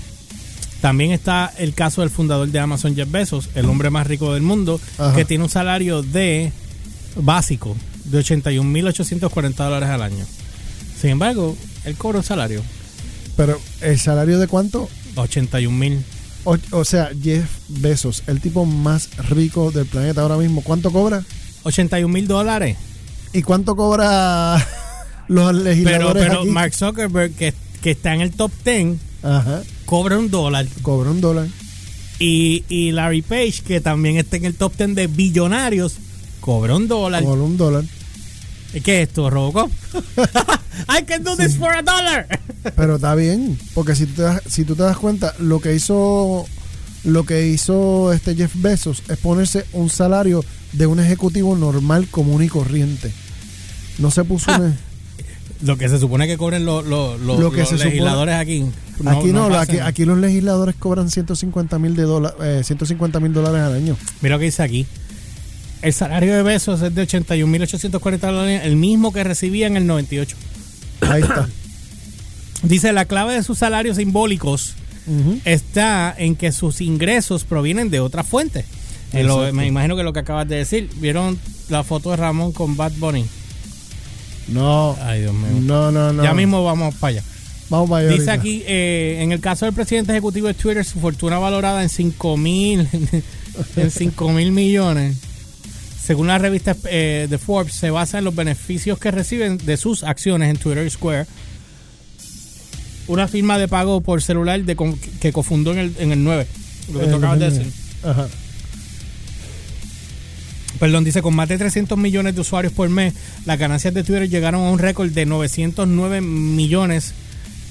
También 0.81 1.13
está 1.13 1.53
el 1.59 1.73
caso 1.75 2.01
del 2.03 2.11
fundador 2.11 2.49
de 2.49 2.59
Amazon, 2.59 2.95
Jeff 2.95 3.11
Bezos, 3.11 3.49
el 3.55 3.67
hombre 3.67 3.89
más 3.91 4.07
rico 4.07 4.35
del 4.35 4.43
mundo, 4.43 4.81
Ajá. 4.99 5.15
que 5.15 5.25
tiene 5.25 5.45
un 5.45 5.51
salario 5.51 6.03
de 6.03 6.53
básico 7.17 7.75
de 8.05 8.21
81.840 8.21 9.55
dólares 9.57 9.89
al 9.89 10.03
año. 10.03 10.27
Sin 11.01 11.11
embargo, 11.11 11.57
él 11.85 11.97
cobra 11.97 12.19
un 12.19 12.25
salario 12.25 12.63
Pero 13.37 13.61
el 13.81 13.99
salario 13.99 14.39
de 14.39 14.47
cuánto? 14.47 14.89
81.000. 15.17 15.99
O, 16.45 16.57
o 16.73 16.85
sea, 16.85 17.11
Jeff 17.23 17.49
Bezos, 17.69 18.23
el 18.27 18.41
tipo 18.41 18.65
más 18.67 19.09
rico 19.31 19.71
del 19.71 19.87
planeta 19.87 20.21
ahora 20.21 20.37
mismo, 20.37 20.63
¿cuánto 20.63 20.91
cobra? 20.91 21.23
81 21.63 22.13
mil 22.13 22.27
dólares. 22.29 22.77
¿Y 23.33 23.43
cuánto 23.43 23.75
cobra 23.77 24.57
los 25.29 25.53
Pero, 25.53 25.53
legisladores 25.65 26.23
pero 26.27 26.41
aquí? 26.41 26.49
Mark 26.51 26.75
Zuckerberg, 26.75 27.33
que, 27.35 27.55
que 27.83 27.93
está 27.93 28.13
en 28.15 28.21
el 28.21 28.33
top 28.33 28.53
10, 28.65 28.99
Ajá, 29.23 29.63
cobra 29.87 30.19
un 30.19 30.31
dólar. 30.31 30.67
cobra 30.83 31.11
un 31.11 31.21
dólar. 31.23 31.47
Y, 32.19 32.65
y 32.69 32.93
Larry 32.93 33.23
Page, 33.23 33.63
que 33.67 33.81
también 33.81 34.19
está 34.19 34.37
en 34.37 34.45
el 34.45 34.55
top 34.55 34.77
10 34.77 34.95
de 34.95 35.07
billonarios, 35.07 35.95
cobra 36.41 36.77
un 36.77 36.87
dólar. 36.87 37.23
Cobra 37.25 37.43
un 37.43 37.57
dólar. 37.57 37.85
¿Qué 38.83 39.03
es 39.03 39.09
esto, 39.09 39.31
Robocop? 39.31 39.71
I 40.89 41.03
can 41.05 41.23
do 41.23 41.37
this 41.37 41.57
for 41.57 41.73
a 41.73 41.83
dollar. 41.83 42.27
Pero 42.77 42.97
está 42.97 43.15
bien, 43.15 43.59
porque 43.75 43.95
si 43.95 44.07
tú 44.07 44.15
te 44.15 44.23
das, 44.23 44.43
si 44.49 44.65
tú 44.65 44.75
te 44.75 44.83
das 44.83 44.97
cuenta, 44.97 45.35
lo 45.39 45.61
que 45.61 45.75
hizo 45.75 46.47
lo 47.05 47.25
que 47.25 47.47
hizo 47.49 48.13
este 48.13 48.35
Jeff 48.35 48.53
Bezos 48.55 49.03
es 49.09 49.19
ponerse 49.19 49.67
un 49.73 49.91
salario 49.91 50.45
de 50.73 50.87
un 50.87 50.99
ejecutivo 51.01 51.55
normal, 51.57 52.09
común 52.11 52.43
y 52.43 52.49
corriente. 52.49 53.13
No 53.99 54.11
se 54.11 54.25
puso 54.25 54.51
un- 54.53 54.77
Lo 55.63 55.77
que 55.79 55.89
se 55.89 55.99
supone 55.99 56.27
que 56.27 56.37
cobren 56.37 56.65
Lo 56.65 56.83
que 56.83 56.89
los 56.89 57.39
supone- 57.69 57.85
legisladores 57.85 58.35
aquí. 58.35 58.65
aquí 59.07 59.33
no, 59.33 59.45
aquí, 59.57 59.79
aquí 59.79 60.05
los 60.05 60.19
legisladores 60.19 60.75
cobran 60.77 61.11
150 61.11 61.79
mil 61.79 61.95
eh, 62.43 62.63
150 62.65 63.21
mil 63.21 63.33
dólares 63.33 63.61
al 63.61 63.75
año. 63.75 63.97
Mira 64.21 64.35
lo 64.37 64.39
que 64.41 64.47
dice 64.47 64.63
aquí. 64.63 64.87
El 65.85 65.93
salario 65.93 66.35
de 66.35 66.43
Besos 66.43 66.81
es 66.83 66.95
de 66.95 67.07
81.840 67.07 68.19
dólares, 68.21 68.63
el 68.65 68.77
mismo 68.77 69.13
que 69.13 69.23
recibía 69.23 69.67
en 69.67 69.77
el 69.77 69.87
98. 69.87 70.35
Ahí 71.03 71.23
está. 71.23 71.49
Dice, 72.63 72.93
la 72.95 73.05
clave 73.05 73.35
de 73.35 73.43
sus 73.43 73.59
salarios 73.59 73.99
simbólicos 73.99 74.75
está 75.45 76.15
en 76.17 76.35
que 76.37 76.51
sus 76.53 76.81
ingresos 76.81 77.45
provienen 77.45 77.91
de 77.91 78.01
otras 78.01 78.27
fuentes. 78.27 78.65
Eh, 79.13 79.23
lo- 79.23 79.53
me 79.53 79.67
imagino 79.67 79.97
que 79.97 80.03
lo 80.03 80.15
que 80.15 80.21
acabas 80.21 80.49
de 80.49 80.57
decir. 80.57 80.89
¿Vieron 80.97 81.39
la 81.69 81.85
foto 81.85 82.11
de 82.11 82.17
Ramón 82.17 82.53
con 82.53 82.77
Bad 82.77 82.93
Bunny? 82.97 83.27
No, 84.49 84.97
Ay, 85.03 85.21
Dios 85.21 85.35
mío. 85.35 85.61
no, 85.61 85.91
no, 85.93 86.13
no. 86.15 86.23
Ya 86.25 86.33
mismo 86.35 86.65
vamos 86.65 86.95
para 86.95 87.11
allá. 87.19 87.23
Vamos 87.69 87.91
para 87.91 88.01
allá 88.07 88.11
Dice 88.17 88.31
ahorita. 88.31 88.33
aquí, 88.33 88.63
eh, 88.67 89.19
en 89.21 89.33
el 89.33 89.41
caso 89.41 89.67
del 89.67 89.75
presidente 89.75 90.13
ejecutivo 90.13 90.47
de 90.49 90.55
Twitter, 90.55 90.85
su 90.85 90.99
fortuna 91.01 91.39
valorada 91.39 91.83
en 91.83 91.89
5 91.91 92.37
mil 92.39 92.89
en 93.77 93.91
5 93.91 94.29
mil 94.33 94.53
millones. 94.53 95.17
Según 96.05 96.27
la 96.27 96.39
revista 96.39 96.77
eh, 96.91 97.27
de 97.31 97.39
Forbes, 97.39 97.73
se 97.75 97.91
basa 97.91 98.19
en 98.19 98.25
los 98.25 98.35
beneficios 98.35 98.99
que 98.99 99.11
reciben 99.11 99.57
de 99.59 99.77
sus 99.77 100.03
acciones 100.03 100.51
en 100.51 100.57
Twitter 100.59 100.91
Square. 100.91 101.27
Una 103.07 103.27
firma 103.29 103.59
de 103.59 103.69
pago 103.69 104.01
por 104.01 104.23
celular 104.23 104.63
de 104.63 104.77
con- 104.77 104.99
que 104.99 105.33
cofundó 105.33 105.73
en 105.73 105.79
el, 105.79 105.95
en 105.99 106.13
el 106.13 106.23
9. 106.23 106.47
Lo 106.93 107.01
que 107.01 107.07
Eh, 107.07 107.09
tú 107.09 107.17
acabas 107.17 107.39
de 107.39 107.51
decir. 107.51 107.73
Ajá. 108.03 108.29
Perdón, 110.79 111.05
dice, 111.05 111.23
con 111.23 111.35
más 111.35 111.49
de 111.49 111.57
300 111.57 111.97
millones 111.97 112.35
de 112.35 112.41
usuarios 112.41 112.73
por 112.73 112.89
mes, 112.91 113.15
las 113.47 113.59
ganancias 113.59 113.95
de 113.95 114.03
Twitter 114.05 114.29
llegaron 114.29 114.63
a 114.67 114.71
un 114.71 114.79
récord 114.79 115.11
de 115.11 115.25
909 115.25 116.21
millones 116.21 117.15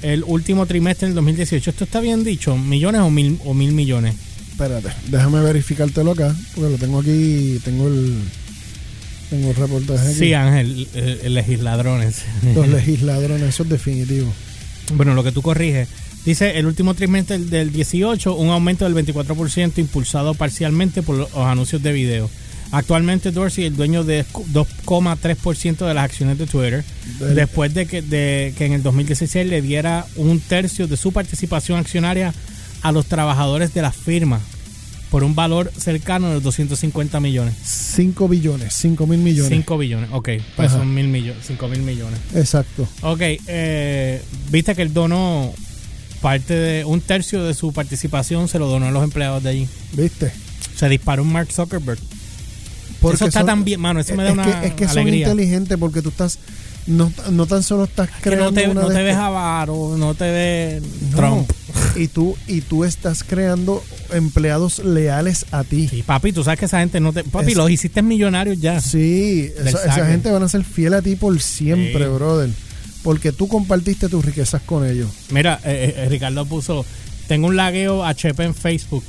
el 0.02 0.24
último 0.26 0.66
trimestre 0.66 1.08
del 1.08 1.16
2018. 1.16 1.70
¿Esto 1.70 1.84
está 1.84 2.00
bien 2.00 2.24
dicho? 2.24 2.58
¿Millones 2.58 3.02
o 3.02 3.10
mil, 3.12 3.40
o 3.46 3.54
mil 3.54 3.74
millones? 3.74 4.16
Espérate, 4.54 4.90
déjame 5.10 5.42
verificártelo 5.42 6.12
acá, 6.12 6.34
porque 6.56 6.70
lo 6.72 6.78
tengo 6.78 7.00
aquí, 7.00 7.60
tengo 7.66 7.88
el, 7.88 8.16
tengo 9.30 9.50
el 9.50 9.56
reportaje 9.56 10.08
aquí. 10.08 10.20
Sí, 10.20 10.34
Ángel, 10.34 10.88
legisladrones. 11.28 12.22
Los 12.56 12.68
legisladores, 12.70 13.42
eso 13.42 13.64
es 13.64 13.70
definitivo. 13.70 14.32
Bueno, 14.96 15.14
lo 15.16 15.24
que 15.24 15.32
tú 15.32 15.42
corriges. 15.42 15.88
Dice 16.26 16.58
el 16.58 16.68
último 16.68 16.94
trimestre 16.94 17.38
del- 17.38 17.50
del 17.50 17.72
18, 17.74 18.36
un 18.36 18.50
aumento 18.50 18.86
del 18.90 18.94
24% 18.96 19.80
impulsado 19.80 20.34
parcialmente 20.36 21.02
por 21.04 21.18
los 21.18 21.34
anuncios 21.36 21.82
de 21.84 21.92
video. 21.92 22.30
Actualmente 22.72 23.32
Dorsey 23.32 23.66
es 23.66 23.72
el 23.72 23.76
dueño 23.78 24.04
de 24.04 24.24
2,3% 24.54 25.86
de 25.88 25.94
las 25.94 26.06
acciones 26.06 26.38
de 26.38 26.46
Twitter, 26.48 26.84
Del- 27.20 27.36
después 27.36 27.74
de 27.74 27.86
que, 27.88 28.02
de 28.02 28.54
que 28.58 28.66
en 28.66 28.74
el 28.74 28.84
2016 28.84 29.48
le 29.48 29.62
diera 29.62 30.06
un 30.16 30.40
tercio 30.40 30.88
de 30.88 30.96
su 30.98 31.12
participación 31.12 31.78
accionaria 31.80 32.34
a 32.84 32.92
los 32.92 33.06
trabajadores 33.08 33.74
de 33.74 33.82
la 33.82 33.92
firma 33.92 34.40
por 35.10 35.24
un 35.24 35.36
valor 35.36 35.72
cercano 35.78 36.30
de 36.32 36.40
250 36.40 37.20
millones. 37.20 37.56
5 37.64 38.28
billones, 38.28 38.74
5 38.74 39.06
mil 39.08 39.20
millones. 39.20 39.50
5 39.50 39.78
billones, 39.78 40.10
ok, 40.12 40.30
pues 40.56 40.70
Ajá. 40.70 40.80
son 40.80 40.94
mil 40.94 41.08
millones, 41.08 41.44
5 41.48 41.68
mil 41.68 41.82
millones. 41.82 42.20
Exacto. 42.36 42.88
Ok, 43.02 43.22
eh, 43.48 44.22
viste 44.50 44.74
que 44.76 44.82
él 44.82 44.94
donó 44.94 45.54
parte 46.22 46.54
de 46.56 46.86
un 46.86 47.02
tercio 47.02 47.44
de 47.44 47.54
su 47.54 47.74
participación, 47.74 48.48
se 48.48 48.58
lo 48.60 48.68
donó 48.68 48.88
a 48.88 48.92
los 48.92 49.04
empleados 49.04 49.44
de 49.44 49.50
allí. 49.50 49.68
¿Viste? 49.94 50.32
Se 50.76 50.90
disparó 50.90 51.22
un 51.24 51.32
Mark 51.32 51.52
Zuckerberg. 51.52 52.00
Porque 53.00 53.16
eso 53.18 53.26
está 53.28 53.42
son- 53.42 53.48
tan 53.48 53.64
bien, 53.66 53.82
mano, 53.82 54.00
eso 54.00 54.16
me 54.16 54.24
da 54.24 54.30
es 54.30 54.34
una 54.34 54.62
que, 54.62 54.68
es 54.68 54.74
que 54.74 54.88
son 54.88 55.00
alegría. 55.00 55.28
inteligentes 55.30 55.78
porque 55.78 56.02
tú 56.02 56.10
estás, 56.10 56.40
no, 56.88 57.12
no 57.32 57.46
tan 57.46 57.62
solo 57.62 57.84
estás 57.84 58.10
Que 58.10 58.22
creando 58.32 58.52
no 58.52 58.54
te, 58.54 58.68
una 58.70 58.82
no 58.84 58.88
te 58.88 59.04
ves 59.04 59.16
avaro, 59.18 59.96
no 59.98 60.16
te 60.16 60.32
ves 60.32 60.84
No. 61.12 61.18
Trump. 61.18 61.52
Y 62.04 62.08
tú, 62.08 62.36
y 62.48 62.62
tú 62.62 62.84
estás 62.84 63.24
creando 63.24 63.84
empleados 64.12 64.80
leales 64.80 65.46
a 65.52 65.64
ti. 65.64 65.88
Sí, 65.88 66.04
papi, 66.04 66.32
tú 66.32 66.44
sabes 66.44 66.60
que 66.60 66.66
esa 66.66 66.80
gente 66.80 67.00
no 67.00 67.14
te... 67.14 67.24
Papi, 67.24 67.52
Es- 67.52 67.58
los 67.58 67.70
hiciste 67.70 68.02
millonarios 68.02 68.60
ya. 68.60 68.80
Sí, 68.82 69.52
esa, 69.66 70.06
gente 70.06 70.32
van 70.32 70.44
a 70.44 70.50
ser 70.50 70.64
fiel 70.64 70.94
a 70.96 71.02
ti 71.02 71.16
por 71.16 71.40
siempre, 71.42 72.06
Sí. 72.06 72.10
brother. 72.12 72.50
Porque 73.04 73.32
tú 73.32 73.48
compartiste 73.48 74.08
tus 74.10 74.24
riquezas 74.24 74.62
con 74.62 74.86
ellos. 74.88 75.10
Mira, 75.30 75.60
eh, 75.66 75.94
eh, 75.98 76.08
Ricardo 76.10 76.46
puso, 76.46 76.86
tengo 77.28 77.48
un 77.48 77.56
lagueo 77.58 78.04
HP 78.06 78.44
en 78.44 78.56
Facebook. 78.56 79.04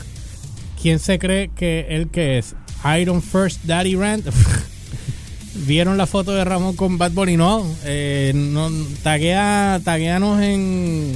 ¿Quién 0.83 0.99
se 0.99 1.19
cree 1.19 1.51
que 1.57 1.87
él 1.91 2.09
que 2.09 2.39
es? 2.39 2.55
Iron 3.01 3.23
First 3.23 3.65
Daddy 3.65 3.95
Rand. 3.95 4.25
¿Vieron 5.67 5.97
la 5.97 6.07
foto 6.07 6.33
de 6.33 6.45
Ramón 6.45 6.75
con 6.75 6.99
Bad 6.99 7.13
Bunny? 7.13 7.37
No, 7.37 7.65
eh, 7.85 8.33
no 8.35 8.69
taguea, 9.03 9.81
tagueanos 9.85 10.43
en... 10.43 11.13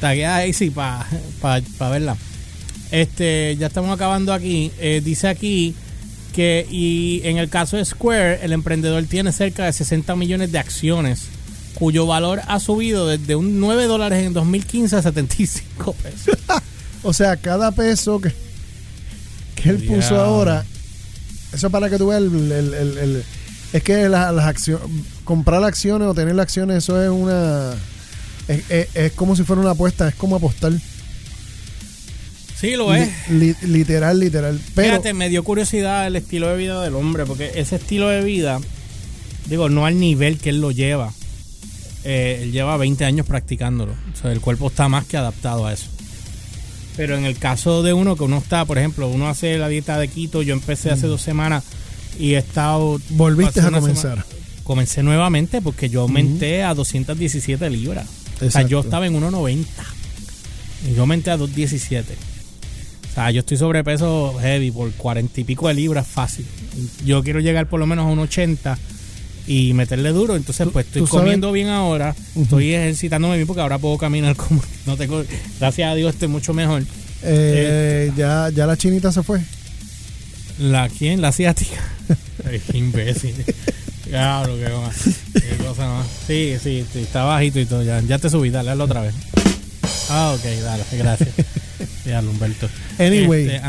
Taguea 0.00 0.36
a 0.36 0.44
Easy 0.46 0.70
para 0.70 1.06
pa, 1.40 1.60
verla. 1.88 2.16
Este, 2.90 3.56
ya 3.58 3.66
estamos 3.66 3.90
acabando 3.94 4.32
aquí. 4.32 4.70
Eh, 4.78 5.00
dice 5.04 5.28
aquí 5.28 5.74
que 6.32 6.66
y 6.70 7.20
en 7.24 7.38
el 7.38 7.48
caso 7.48 7.76
de 7.76 7.84
Square, 7.84 8.40
el 8.44 8.52
emprendedor 8.52 9.02
tiene 9.04 9.32
cerca 9.32 9.64
de 9.64 9.72
60 9.72 10.14
millones 10.16 10.52
de 10.52 10.58
acciones, 10.58 11.22
cuyo 11.74 12.06
valor 12.06 12.42
ha 12.46 12.60
subido 12.60 13.06
desde 13.06 13.36
un 13.36 13.58
9 13.58 13.84
dólares 13.86 14.24
en 14.26 14.32
2015 14.34 14.96
a 14.96 15.02
75 15.02 15.92
pesos. 15.94 16.38
O 17.02 17.12
sea, 17.12 17.36
cada 17.36 17.70
peso 17.70 18.20
que, 18.20 18.32
que 19.54 19.68
él 19.70 19.84
puso 19.84 20.18
ahora, 20.20 20.64
eso 21.52 21.70
para 21.70 21.88
que 21.88 21.98
tú 21.98 22.08
veas 22.08 22.20
el, 22.20 22.50
el- 22.50 22.74
el- 22.74 22.98
el- 22.98 23.24
es 23.72 23.82
que 23.84 24.08
la- 24.08 24.32
las 24.32 24.46
acciones, 24.46 24.84
comprar 25.22 25.62
acciones 25.62 26.08
o 26.08 26.14
tener 26.14 26.38
acciones, 26.40 26.78
eso 26.78 27.00
es 27.00 27.08
una, 27.08 27.74
es, 28.48 28.70
es- 28.70 28.88
es 28.94 29.12
como 29.12 29.34
si 29.36 29.42
fuera 29.44 29.62
una 29.62 29.72
apuesta, 29.72 30.08
es 30.08 30.14
como 30.14 30.36
apostar. 30.36 30.72
Sí, 32.58 32.74
lo 32.74 32.94
es. 32.94 33.08
Li- 33.30 33.54
li- 33.62 33.68
literal, 33.68 34.18
literal. 34.18 34.58
Pero, 34.74 34.88
Fíjate, 34.92 35.12
me 35.12 35.28
dio 35.28 35.44
curiosidad 35.44 36.06
el 36.06 36.16
estilo 36.16 36.48
de 36.48 36.56
vida 36.56 36.80
del 36.82 36.94
hombre, 36.94 37.26
porque 37.26 37.50
ese 37.54 37.76
estilo 37.76 38.08
de 38.08 38.22
vida, 38.24 38.60
digo, 39.48 39.68
no 39.68 39.84
al 39.84 40.00
nivel 40.00 40.38
que 40.38 40.48
él 40.50 40.60
lo 40.60 40.70
lleva. 40.70 41.12
Eh, 42.04 42.40
él 42.42 42.52
lleva 42.52 42.76
20 42.78 43.04
años 43.04 43.26
practicándolo. 43.26 43.92
O 43.92 44.16
sea, 44.20 44.32
el 44.32 44.40
cuerpo 44.40 44.68
está 44.68 44.88
más 44.88 45.04
que 45.04 45.16
adaptado 45.18 45.66
a 45.66 45.72
eso. 45.74 45.88
Pero 46.96 47.18
en 47.18 47.26
el 47.26 47.36
caso 47.36 47.82
de 47.82 47.92
uno 47.92 48.16
que 48.16 48.22
uno 48.24 48.38
está, 48.38 48.64
por 48.64 48.78
ejemplo, 48.78 49.08
uno 49.08 49.28
hace 49.28 49.58
la 49.58 49.68
dieta 49.68 49.98
de 49.98 50.08
keto, 50.08 50.40
yo 50.40 50.54
empecé 50.54 50.90
hace 50.90 51.06
dos 51.08 51.20
semanas 51.20 51.62
y 52.18 52.34
he 52.34 52.38
estado... 52.38 52.98
Mm. 53.10 53.16
Volviste 53.18 53.60
a 53.60 53.64
comenzar. 53.70 53.94
semana- 54.24 54.26
comencé 54.64 55.02
nuevamente 55.02 55.60
porque 55.60 55.90
yo 55.90 56.00
aumenté 56.00 56.62
a 56.62 56.72
217 56.72 57.68
libras. 57.68 58.06
O 58.40 58.50
sea, 58.50 58.62
yo 58.62 58.80
estaba 58.80 59.06
en 59.06 59.14
1.90 59.20 59.64
y 60.90 60.94
yo 60.94 61.00
aumenté 61.02 61.30
a 61.30 61.36
217. 61.36 62.14
O 63.10 63.14
sea, 63.14 63.30
yo 63.30 63.40
estoy 63.40 63.56
sobrepeso 63.56 64.36
heavy 64.40 64.70
por 64.70 64.90
40 64.92 65.40
y 65.40 65.44
pico 65.44 65.68
de 65.68 65.74
libras 65.74 66.06
fácil. 66.06 66.44
Yo 67.04 67.22
quiero 67.22 67.40
llegar 67.40 67.66
por 67.68 67.80
lo 67.80 67.86
menos 67.86 68.04
a 68.04 68.08
un 68.08 68.18
80 68.18 68.78
y 69.46 69.72
meterle 69.72 70.10
duro. 70.10 70.36
Entonces, 70.36 70.68
pues 70.72 70.86
estoy 70.86 71.02
sabes- 71.06 71.10
comiendo 71.22 71.50
bien 71.52 71.68
ahora. 71.68 72.14
Estoy 72.34 72.74
ejercitándome 72.74 73.36
bien 73.36 73.46
porque 73.46 73.62
ahora 73.62 73.78
puedo 73.78 73.96
caminar 73.96 74.36
como 74.36 74.62
no 74.86 74.96
tengo. 74.98 75.24
Gracias 75.58 75.90
a 75.90 75.94
Dios 75.94 76.12
estoy 76.12 76.28
mucho 76.28 76.52
mejor. 76.52 76.82
eh, 77.22 78.12
ya, 78.16 78.50
ya 78.54 78.66
la 78.66 78.76
chinita 78.76 79.10
se 79.12 79.22
fue. 79.22 79.40
¿La 80.58 80.88
quién? 80.90 81.20
La 81.22 81.28
asiática. 81.28 81.76
Qué 82.70 82.78
imbécil. 82.78 83.34
Claro, 84.08 84.54
qué, 84.56 85.40
qué 85.40 85.56
cosa 85.64 85.86
más. 85.88 86.06
Sí, 86.26 86.54
sí, 86.62 86.84
sí, 86.92 87.00
está 87.00 87.24
bajito 87.24 87.58
y 87.60 87.66
todo. 87.66 87.82
Ya, 87.82 88.00
ya 88.00 88.18
te 88.18 88.30
subí, 88.30 88.50
dale, 88.50 88.70
hazlo 88.70 88.84
otra 88.84 89.00
vez. 89.02 89.14
Ah, 90.10 90.34
ok, 90.36 90.44
dale, 90.62 90.84
gracias. 90.92 91.30
Ya, 92.06 92.20
Humberto. 92.20 92.68
Anyway. 93.00 93.48
Este. 93.48 93.60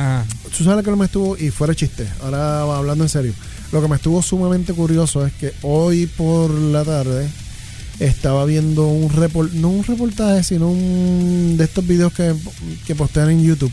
Tú 0.56 0.63
sabes 0.63 0.78
lo 0.86 0.91
que 0.91 0.95
me 0.97 1.06
estuvo, 1.06 1.36
y 1.36 1.50
fuera 1.50 1.73
chiste, 1.73 2.08
ahora 2.21 2.62
hablando 2.62 3.04
en 3.04 3.10
serio, 3.10 3.34
lo 3.71 3.82
que 3.82 3.88
me 3.88 3.95
estuvo 3.95 4.21
sumamente 4.21 4.73
curioso 4.73 5.26
es 5.26 5.34
que 5.34 5.54
hoy 5.63 6.06
por 6.06 6.52
la 6.52 6.84
tarde 6.86 7.28
estaba 8.00 8.45
viendo 8.45 8.86
un 8.88 9.10
report, 9.12 9.52
no 9.54 9.69
un 9.69 9.84
reportaje, 9.84 10.43
sino 10.43 10.69
un 10.69 11.56
de 11.58 11.63
estos 11.63 11.86
videos 11.88 12.13
que, 12.13 12.34
que 12.86 12.93
postean 12.93 13.32
en 13.32 13.43
YouTube 13.43 13.71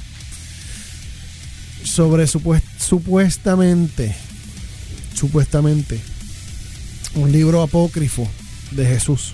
sobre 1.84 2.24
supuest- 2.26 2.62
supuestamente, 2.78 4.14
supuestamente, 5.14 6.00
un 7.14 7.32
libro 7.32 7.62
apócrifo 7.62 8.28
de 8.72 8.86
Jesús. 8.86 9.32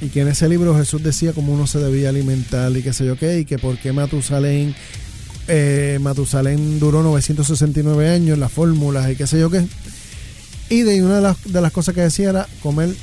Y 0.00 0.08
que 0.08 0.22
en 0.22 0.28
ese 0.28 0.48
libro 0.48 0.76
Jesús 0.76 1.02
decía 1.02 1.32
cómo 1.32 1.52
uno 1.52 1.66
se 1.66 1.78
debía 1.78 2.08
alimentar 2.08 2.74
y 2.76 2.82
qué 2.82 2.92
sé 2.92 3.04
yo 3.04 3.16
qué, 3.16 3.40
y 3.40 3.44
que 3.44 3.58
por 3.58 3.78
qué 3.78 3.92
Matusalén 3.92 4.74
eh, 5.48 5.98
Matusalén 6.00 6.78
duró 6.78 7.02
969 7.02 8.08
años, 8.08 8.38
las 8.38 8.52
fórmulas 8.52 9.10
y 9.10 9.16
qué 9.16 9.26
sé 9.26 9.38
yo 9.40 9.50
qué. 9.50 9.66
Y 10.68 10.82
de 10.82 11.02
una 11.02 11.16
de 11.16 11.22
las, 11.22 11.44
de 11.44 11.60
las 11.60 11.72
cosas 11.72 11.94
que 11.94 12.02
decía 12.02 12.30
era 12.30 12.48
comer 12.62 12.94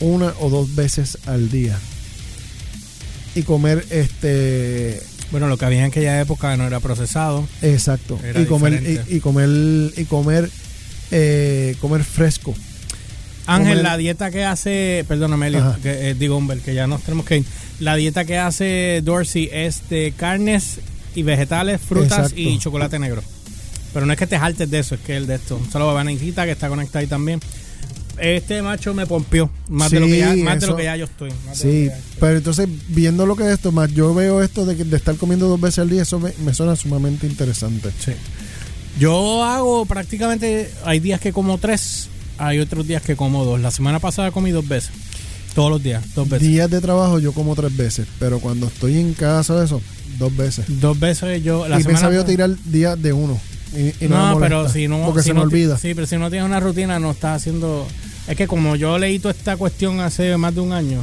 una 0.00 0.32
o 0.40 0.48
dos 0.48 0.74
veces 0.74 1.18
al 1.26 1.50
día. 1.50 1.78
Y 3.34 3.42
comer 3.42 3.84
este 3.90 5.00
Bueno, 5.30 5.48
lo 5.48 5.58
que 5.58 5.66
había 5.66 5.80
en 5.80 5.84
aquella 5.86 6.20
época 6.20 6.56
no 6.56 6.66
era 6.66 6.80
procesado. 6.80 7.46
exacto. 7.62 8.18
Era 8.24 8.40
Y 8.40 8.46
comer, 8.46 8.82
y, 9.08 9.16
y 9.16 9.20
comer 9.20 9.92
y 9.96 10.04
comer 10.04 10.50
eh, 11.10 11.76
comer 11.80 12.02
fresco. 12.02 12.54
Ángel, 13.46 13.82
la 13.82 13.96
dieta 13.96 14.30
que 14.30 14.44
hace, 14.44 15.04
perdóname, 15.06 15.48
Elio, 15.48 15.76
que, 15.82 16.10
eh, 16.10 16.14
digo, 16.14 16.36
Humber, 16.36 16.58
que 16.60 16.74
ya 16.74 16.86
nos 16.86 17.02
tenemos 17.02 17.26
que 17.26 17.38
ir. 17.38 17.44
La 17.80 17.94
dieta 17.96 18.24
que 18.24 18.38
hace 18.38 19.00
Dorsey 19.04 19.50
es 19.52 19.88
de 19.90 20.12
carnes 20.16 20.78
y 21.14 21.22
vegetales, 21.22 21.80
frutas 21.80 22.18
Exacto. 22.32 22.40
y 22.40 22.58
chocolate 22.58 22.98
negro. 22.98 23.22
Pero 23.92 24.06
no 24.06 24.12
es 24.12 24.18
que 24.18 24.26
te 24.26 24.38
jaltes 24.38 24.70
de 24.70 24.78
eso, 24.80 24.94
es 24.96 25.00
que 25.02 25.16
el 25.16 25.26
de 25.26 25.36
esto. 25.36 25.60
Solo 25.70 25.92
Vanesita, 25.92 26.44
que 26.46 26.52
está 26.52 26.68
conectada 26.68 27.00
ahí 27.00 27.06
también. 27.06 27.40
Este 28.18 28.62
macho 28.62 28.94
me 28.94 29.06
pompió. 29.06 29.50
Más, 29.68 29.90
de, 29.90 30.00
lo 30.00 30.06
que 30.06 30.18
ya, 30.18 30.34
más 30.36 30.60
de 30.60 30.66
lo 30.68 30.76
que 30.76 30.84
ya 30.84 30.96
yo 30.96 31.04
estoy. 31.04 31.30
Sí, 31.52 31.86
ya- 31.86 31.98
pero 32.20 32.36
entonces 32.38 32.68
viendo 32.88 33.26
lo 33.26 33.34
que 33.36 33.42
es 33.44 33.50
esto, 33.50 33.72
más 33.72 33.92
yo 33.92 34.14
veo 34.14 34.40
esto 34.42 34.64
de, 34.64 34.76
que- 34.76 34.84
de 34.84 34.96
estar 34.96 35.16
comiendo 35.16 35.48
dos 35.48 35.60
veces 35.60 35.80
al 35.80 35.90
día, 35.90 36.02
eso 36.02 36.18
me, 36.20 36.32
me 36.44 36.54
suena 36.54 36.76
sumamente 36.76 37.26
interesante. 37.26 37.90
Sí. 37.98 38.12
Yo 39.00 39.42
hago 39.44 39.84
prácticamente, 39.86 40.70
hay 40.84 41.00
días 41.00 41.20
que 41.20 41.32
como 41.32 41.58
tres, 41.58 42.08
hay 42.38 42.58
otros 42.58 42.86
días 42.86 43.02
que 43.02 43.16
como 43.16 43.44
dos. 43.44 43.60
La 43.60 43.70
semana 43.70 43.98
pasada 43.98 44.30
comí 44.30 44.50
dos 44.50 44.66
veces. 44.66 44.90
Todos 45.54 45.70
los 45.70 45.82
días, 45.82 46.02
dos 46.14 46.28
veces. 46.28 46.48
Días 46.48 46.68
de 46.68 46.80
trabajo 46.80 47.20
yo 47.20 47.32
como 47.32 47.54
tres 47.54 47.76
veces, 47.76 48.08
pero 48.18 48.40
cuando 48.40 48.66
estoy 48.66 48.98
en 48.98 49.14
casa 49.14 49.62
eso, 49.62 49.80
dos 50.18 50.36
veces. 50.36 50.64
Dos 50.80 50.98
veces 50.98 51.44
yo. 51.44 51.68
La 51.68 51.78
y 51.78 51.82
semana 51.82 51.98
pensaba 52.00 52.14
yo 52.14 52.24
tirar 52.24 52.50
días 52.64 53.00
de 53.00 53.12
uno. 53.12 53.38
Y, 53.72 54.04
y 54.04 54.08
no, 54.08 54.32
no, 54.32 54.40
pero 54.40 54.68
si 54.68 54.88
no. 54.88 55.04
Porque 55.06 55.22
si 55.22 55.28
se 55.28 55.34
no 55.34 55.40
me 55.40 55.46
olvida. 55.46 55.78
Sí, 55.78 55.94
pero 55.94 56.06
si 56.06 56.16
no 56.16 56.28
tienes 56.28 56.46
una 56.46 56.58
rutina, 56.58 56.98
no 56.98 57.12
estás 57.12 57.36
haciendo. 57.40 57.86
Es 58.26 58.36
que 58.36 58.48
como 58.48 58.74
yo 58.74 58.98
leí 58.98 59.18
toda 59.20 59.32
esta 59.32 59.56
cuestión 59.56 60.00
hace 60.00 60.36
más 60.36 60.54
de 60.54 60.60
un 60.60 60.72
año, 60.72 61.00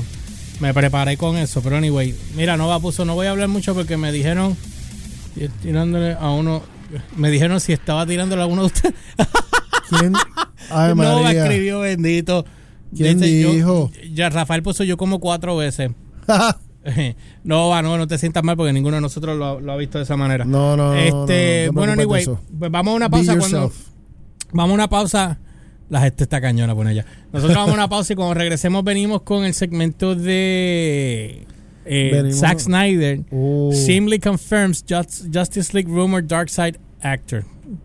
me 0.60 0.74
preparé 0.74 1.16
con 1.16 1.38
eso. 1.38 1.62
Pero 1.62 1.78
anyway, 1.78 2.14
mira, 2.36 2.58
no 2.58 2.68
va 2.68 2.80
puso, 2.80 3.06
no 3.06 3.16
voy 3.16 3.28
a 3.28 3.32
hablar 3.32 3.48
mucho 3.48 3.74
porque 3.74 3.96
me 3.96 4.12
dijeron. 4.12 4.58
Tirándole 5.62 6.14
a 6.20 6.30
uno. 6.32 6.62
Me 7.16 7.32
dijeron 7.32 7.62
si 7.62 7.72
estaba 7.72 8.06
tirándole 8.06 8.42
a 8.42 8.48
uno 8.48 8.64
de 8.64 8.68
ustedes. 8.68 8.96
¿Quién? 10.00 10.14
Ay, 10.72 10.90
no 10.96 11.22
María. 11.22 11.44
escribió, 11.44 11.80
bendito. 11.82 12.46
¿Quién 12.96 13.20
Dice, 13.20 13.42
yo- 13.42 13.52
dijo? 13.54 13.92
ya 14.14 14.30
Rafael 14.30 14.64
puso 14.64 14.84
yo 14.84 14.98
como 14.98 15.20
cuatro 15.20 15.56
veces. 15.58 15.92
no, 17.44 17.70
va, 17.70 17.82
no, 17.82 17.98
no 17.98 18.08
te 18.08 18.18
sientas 18.18 18.44
mal 18.44 18.58
porque 18.58 18.74
ninguno 18.74 18.96
de 18.96 19.02
nosotros 19.02 19.38
lo, 19.38 19.60
lo 19.60 19.72
ha 19.72 19.78
visto 19.78 19.98
de 20.00 20.04
esa 20.04 20.18
manera. 20.18 20.46
No, 20.46 20.76
no, 20.76 20.94
Este, 20.96 21.12
no, 21.12 21.18
no 21.18 21.26
te 21.28 21.70
bueno, 21.70 21.94
anyway, 21.94 22.26
pues 22.58 22.72
vamos 22.72 22.94
a 22.94 22.96
una 22.96 23.10
pausa 23.10 23.38
cuando 23.38 23.72
vamos 24.52 24.72
a 24.72 24.74
una 24.74 24.90
pausa. 24.90 25.40
La 25.90 26.00
gente 26.02 26.24
está 26.24 26.40
cañona 26.40 26.74
por 26.74 26.88
ella. 26.88 27.06
Nosotros 27.34 27.56
vamos 27.56 27.72
a 27.72 27.74
una 27.76 27.90
pausa 27.90 28.14
y 28.14 28.16
cuando 28.16 28.34
regresemos 28.34 28.84
venimos 28.84 29.24
con 29.24 29.44
el 29.44 29.54
segmento 29.54 30.16
de 30.16 31.46
eh, 31.86 32.32
Zack 32.34 32.60
Snyder. 32.60 33.20
Simply 33.74 34.18
confirms 34.20 34.84
Just- 34.88 35.26
Justice 35.34 35.74
League 35.74 35.90
rumor 35.94 36.26
Darkseid 36.26 36.78
actor. 37.02 37.44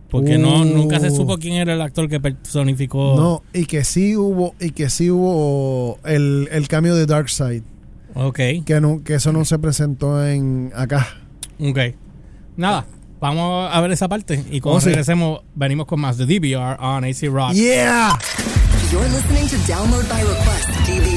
Porque 0.09 0.37
no, 0.37 0.61
Uh. 0.61 0.65
nunca 0.65 0.99
se 0.99 1.09
supo 1.11 1.37
quién 1.37 1.53
era 1.55 1.73
el 1.73 1.81
actor 1.81 2.07
que 2.09 2.19
personificó. 2.19 3.15
No, 3.17 3.43
y 3.53 3.65
que 3.65 3.83
sí 3.83 4.15
hubo, 4.15 4.53
y 4.59 4.71
que 4.71 4.89
sí 4.89 5.09
hubo 5.11 5.99
el, 6.05 6.47
el 6.51 6.67
cambio 6.67 6.95
de 6.95 7.05
Darkseid. 7.05 7.63
Ok, 8.15 8.39
Que, 8.65 8.79
no, 8.81 9.03
que 9.03 9.15
eso 9.15 9.31
no 9.31 9.45
se 9.45 9.59
presentó 9.59 10.25
en 10.25 10.71
acá. 10.75 11.07
ok. 11.59 11.77
Nada, 12.55 12.85
vamos 13.21 13.69
a 13.71 13.79
ver 13.81 13.91
esa 13.91 14.07
parte. 14.07 14.43
Y 14.49 14.59
cuando 14.61 14.77
Oh, 14.77 14.81
sí. 14.81 14.87
regresemos, 14.89 15.41
venimos 15.53 15.85
con 15.85 15.99
más 16.01 16.17
de 16.17 16.25
DVR 16.25 16.77
on 16.79 17.03
AC 17.03 17.23
Rock. 17.31 17.53
Yeah! 17.53 18.17
You're 18.91 19.07
listening 19.09 19.47
to 19.49 19.57
Download 19.71 20.07
by 20.09 20.21
Request 20.23 20.67
DVR 20.87 21.16